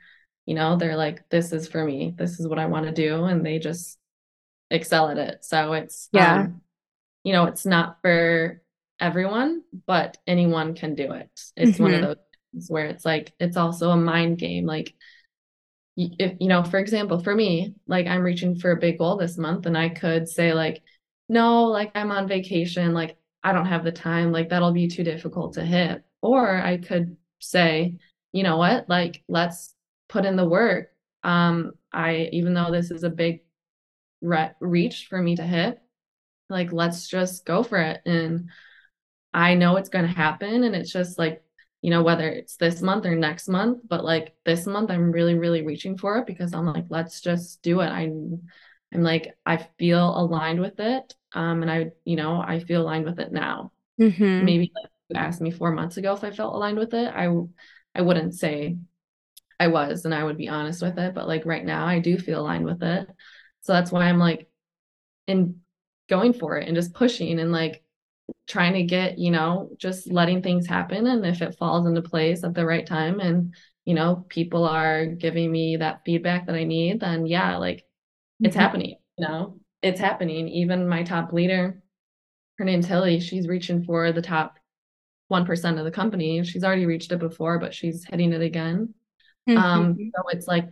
[0.45, 2.13] you know, they're like, this is for me.
[2.17, 3.25] This is what I want to do.
[3.25, 3.97] And they just
[4.69, 5.45] excel at it.
[5.45, 6.61] So it's, yeah, um,
[7.23, 8.61] you know, it's not for
[8.99, 11.29] everyone, but anyone can do it.
[11.55, 11.83] It's mm-hmm.
[11.83, 12.07] one of mm-hmm.
[12.07, 12.17] those
[12.53, 14.65] things where it's like, it's also a mind game.
[14.65, 14.93] Like,
[15.97, 19.37] if, you know, for example, for me, like I'm reaching for a big goal this
[19.37, 20.81] month and I could say, like,
[21.27, 25.03] no, like I'm on vacation, like I don't have the time, like that'll be too
[25.03, 26.03] difficult to hit.
[26.21, 27.97] Or I could say,
[28.31, 29.73] you know what, like let's
[30.09, 30.89] put in the work.
[31.23, 33.41] Um, I even though this is a big
[34.21, 35.79] re- reach for me to hit,
[36.49, 38.01] like let's just go for it.
[38.05, 38.49] And
[39.33, 40.63] I know it's going to happen.
[40.63, 41.43] And it's just like,
[41.81, 45.35] you know, whether it's this month or next month, but like this month, I'm really,
[45.35, 47.87] really reaching for it because I'm like, let's just do it.
[47.87, 48.03] I,
[48.93, 51.15] I'm like, I feel aligned with it.
[51.33, 53.71] Um, and I, you know, I feel aligned with it now.
[53.99, 54.45] Mm-hmm.
[54.45, 57.29] Maybe like you asked me four months ago if I felt aligned with it, I
[57.93, 58.77] I wouldn't say
[59.59, 61.13] I was, and I would be honest with it.
[61.13, 63.07] But like right now, I do feel aligned with it.
[63.61, 64.49] So that's why I'm like
[65.27, 65.61] in
[66.09, 67.83] going for it and just pushing and like
[68.47, 71.07] trying to get, you know, just letting things happen.
[71.07, 73.53] And if it falls into place at the right time and,
[73.85, 77.85] you know, people are giving me that feedback that I need, then yeah, like
[78.39, 78.61] it's mm-hmm.
[78.61, 80.47] happening, you know, it's happening.
[80.49, 81.81] Even my top leader,
[82.57, 84.57] her name's Tilly, she's reaching for the top
[85.31, 86.43] 1% of the company.
[86.43, 88.93] She's already reached it before, but she's hitting it again.
[89.47, 90.11] Um, Mhm.
[90.15, 90.69] so it's like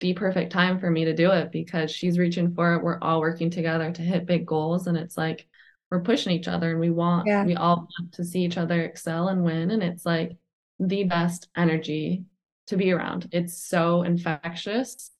[0.00, 2.82] the perfect time for me to do it because she's reaching for it.
[2.82, 4.86] We're all working together to hit big goals.
[4.86, 5.46] And it's like
[5.90, 7.44] we're pushing each other and we want, Yeah.
[7.44, 9.70] we all want to see each other excel and win.
[9.70, 10.36] And it's like
[10.78, 12.24] the best energy
[12.68, 13.28] to be around.
[13.32, 15.10] It's so infectious.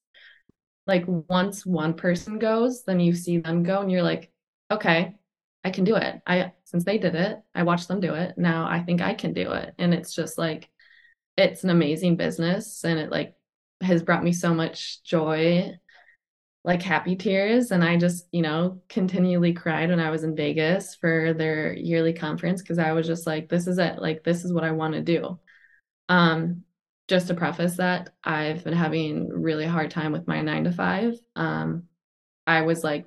[0.86, 4.32] Like once one person goes, then you see them go and you're like,
[4.70, 5.16] okay,
[5.65, 6.20] I can do it.
[6.27, 8.37] I, since they did it, I watched them do it.
[8.39, 9.74] Now I think I can do it.
[9.78, 10.70] And it's just like,
[11.37, 13.35] it's an amazing business and it like
[13.81, 15.73] has brought me so much joy
[16.62, 20.95] like happy tears and i just you know continually cried when i was in vegas
[20.95, 24.53] for their yearly conference because i was just like this is it like this is
[24.53, 25.39] what i want to do
[26.09, 26.62] um
[27.09, 31.15] just to preface that i've been having really hard time with my nine to five
[31.37, 31.85] um
[32.47, 33.07] i was like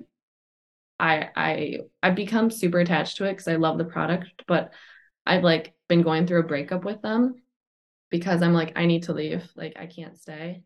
[1.00, 4.72] i i i've become super attached to it because i love the product but
[5.26, 7.34] i've like been going through a breakup with them
[8.10, 10.62] because i'm like i need to leave like i can't stay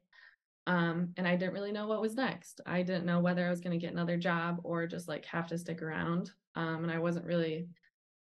[0.69, 2.61] um, and I didn't really know what was next.
[2.67, 5.47] I didn't know whether I was going to get another job or just like have
[5.47, 6.31] to stick around.
[6.57, 7.69] Um, and I wasn't really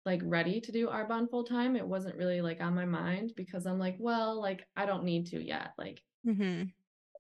[0.07, 1.75] like ready to do Arbonne full time.
[1.75, 5.27] It wasn't really like on my mind because I'm like, well, like I don't need
[5.27, 5.73] to yet.
[5.77, 6.63] Like, mm-hmm.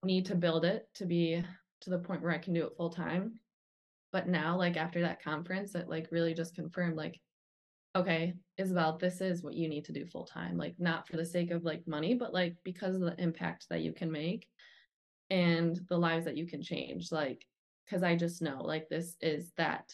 [0.03, 1.43] need to build it to be
[1.81, 3.39] to the point where I can do it full time.
[4.11, 7.19] But now, like after that conference, it like really just confirmed, like,
[7.95, 10.57] okay, Isabelle, this is what you need to do full time.
[10.57, 13.81] Like, not for the sake of like money, but like because of the impact that
[13.81, 14.47] you can make
[15.31, 17.47] and the lives that you can change like
[17.85, 19.93] because i just know like this is that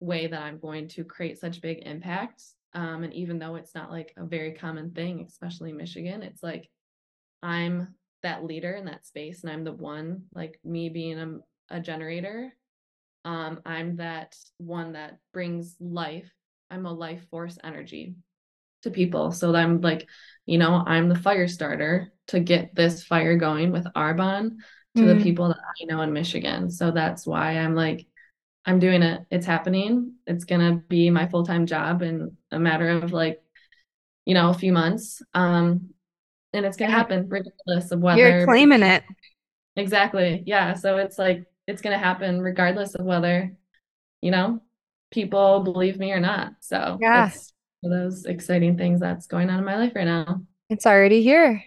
[0.00, 3.90] way that i'm going to create such big impacts um, and even though it's not
[3.90, 6.68] like a very common thing especially in michigan it's like
[7.42, 11.80] i'm that leader in that space and i'm the one like me being a, a
[11.80, 12.52] generator
[13.24, 16.30] um, i'm that one that brings life
[16.70, 18.14] i'm a life force energy
[18.82, 20.08] to people so i'm like
[20.46, 24.56] you know i'm the fire starter to get this fire going with Arbonne
[24.96, 25.18] to mm.
[25.18, 26.70] the people that I know in Michigan.
[26.70, 28.06] So that's why I'm like,
[28.64, 29.22] I'm doing it.
[29.30, 30.14] It's happening.
[30.26, 33.40] It's gonna be my full time job in a matter of like,
[34.26, 35.22] you know, a few months.
[35.34, 35.90] Um,
[36.52, 39.02] and it's gonna happen regardless of whether you're claiming it.
[39.76, 40.42] Exactly.
[40.46, 40.74] Yeah.
[40.74, 43.52] So it's like it's gonna happen regardless of whether,
[44.20, 44.60] you know,
[45.10, 46.52] people believe me or not.
[46.60, 47.28] So yeah.
[47.28, 47.52] it's
[47.82, 50.42] those exciting things that's going on in my life right now.
[50.68, 51.62] It's already here.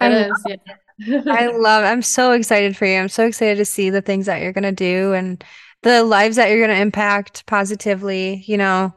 [0.00, 1.22] It I is, yeah.
[1.30, 2.98] I love I'm so excited for you.
[2.98, 5.42] I'm so excited to see the things that you're gonna do and
[5.82, 8.92] the lives that you're gonna impact positively, you know,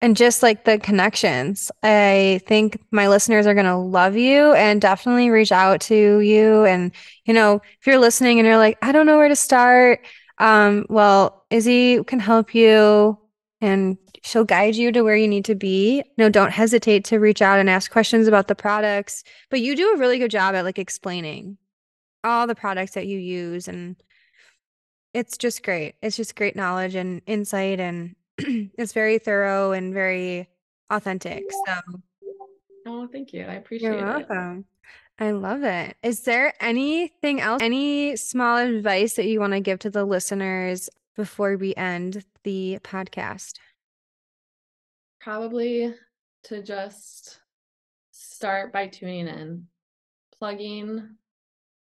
[0.00, 1.70] and just like the connections.
[1.82, 6.64] I think my listeners are gonna love you and definitely reach out to you.
[6.64, 6.92] And,
[7.24, 10.04] you know, if you're listening and you're like, I don't know where to start,
[10.38, 13.18] um, well, Izzy can help you
[13.60, 16.02] and she'll guide you to where you need to be.
[16.18, 19.24] No, don't hesitate to reach out and ask questions about the products.
[19.50, 21.56] But you do a really good job at like explaining
[22.22, 23.96] all the products that you use and
[25.14, 25.94] it's just great.
[26.02, 28.14] It's just great knowledge and insight and
[28.78, 30.48] it's very thorough and very
[30.90, 31.44] authentic.
[31.66, 32.00] So
[32.88, 33.42] Oh, thank you.
[33.42, 34.64] I appreciate You're welcome.
[35.18, 35.24] It.
[35.24, 35.96] I love it.
[36.04, 40.88] Is there anything else, any small advice that you want to give to the listeners
[41.16, 43.54] before we end the podcast?
[45.20, 45.94] Probably
[46.44, 47.40] to just
[48.12, 49.66] start by tuning in,
[50.38, 51.16] plugging,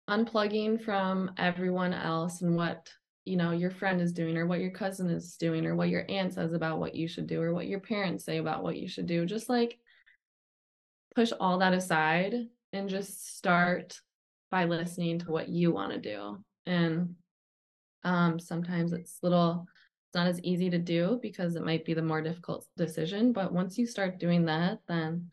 [0.09, 2.91] unplugging from everyone else and what
[3.25, 6.05] you know your friend is doing or what your cousin is doing or what your
[6.09, 8.87] aunt says about what you should do or what your parents say about what you
[8.87, 9.77] should do just like
[11.15, 12.33] push all that aside
[12.73, 13.99] and just start
[14.49, 16.43] by listening to what you want to do.
[16.65, 17.15] And
[18.03, 19.65] um, sometimes it's little
[20.07, 23.53] it's not as easy to do because it might be the more difficult decision but
[23.53, 25.29] once you start doing that then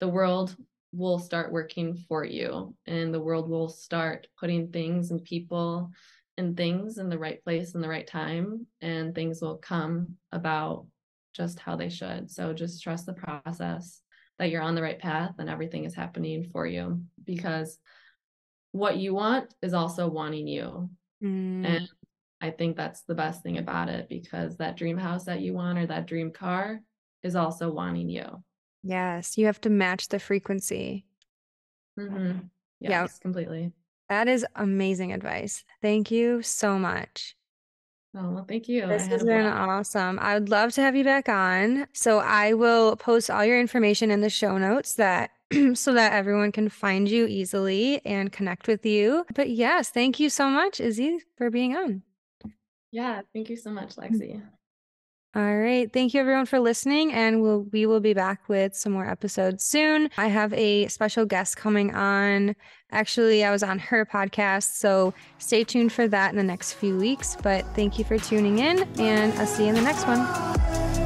[0.00, 0.54] the world
[0.92, 5.90] will start working for you and the world will start putting things and people
[6.36, 10.86] and things in the right place in the right time and things will come about
[11.34, 14.00] just how they should so just trust the process
[14.38, 17.78] that you're on the right path and everything is happening for you because
[18.72, 20.88] what you want is also wanting you
[21.22, 21.66] mm.
[21.66, 21.88] and
[22.44, 25.78] I think that's the best thing about it because that dream house that you want
[25.78, 26.82] or that dream car
[27.22, 28.26] is also wanting you.
[28.82, 31.06] Yes, you have to match the frequency.
[31.98, 32.40] Mm-hmm.
[32.80, 33.10] Yes, yep.
[33.22, 33.72] completely.
[34.08, 35.64] That is amazing advice.
[35.80, 37.34] Thank you so much.
[38.16, 38.86] Oh, well, thank you.
[38.86, 40.20] This has been awesome.
[40.20, 41.86] I would love to have you back on.
[41.94, 45.30] So I will post all your information in the show notes that
[45.74, 49.24] so that everyone can find you easily and connect with you.
[49.34, 52.02] But yes, thank you so much, Izzy, for being on.
[52.92, 54.10] Yeah, thank you so much, mm.
[54.10, 54.42] Lexi.
[55.36, 55.92] All right.
[55.92, 59.64] Thank you everyone for listening and we'll we will be back with some more episodes
[59.64, 60.08] soon.
[60.16, 62.54] I have a special guest coming on.
[62.92, 66.96] Actually, I was on her podcast, so stay tuned for that in the next few
[66.96, 71.03] weeks, but thank you for tuning in and I'll see you in the next one.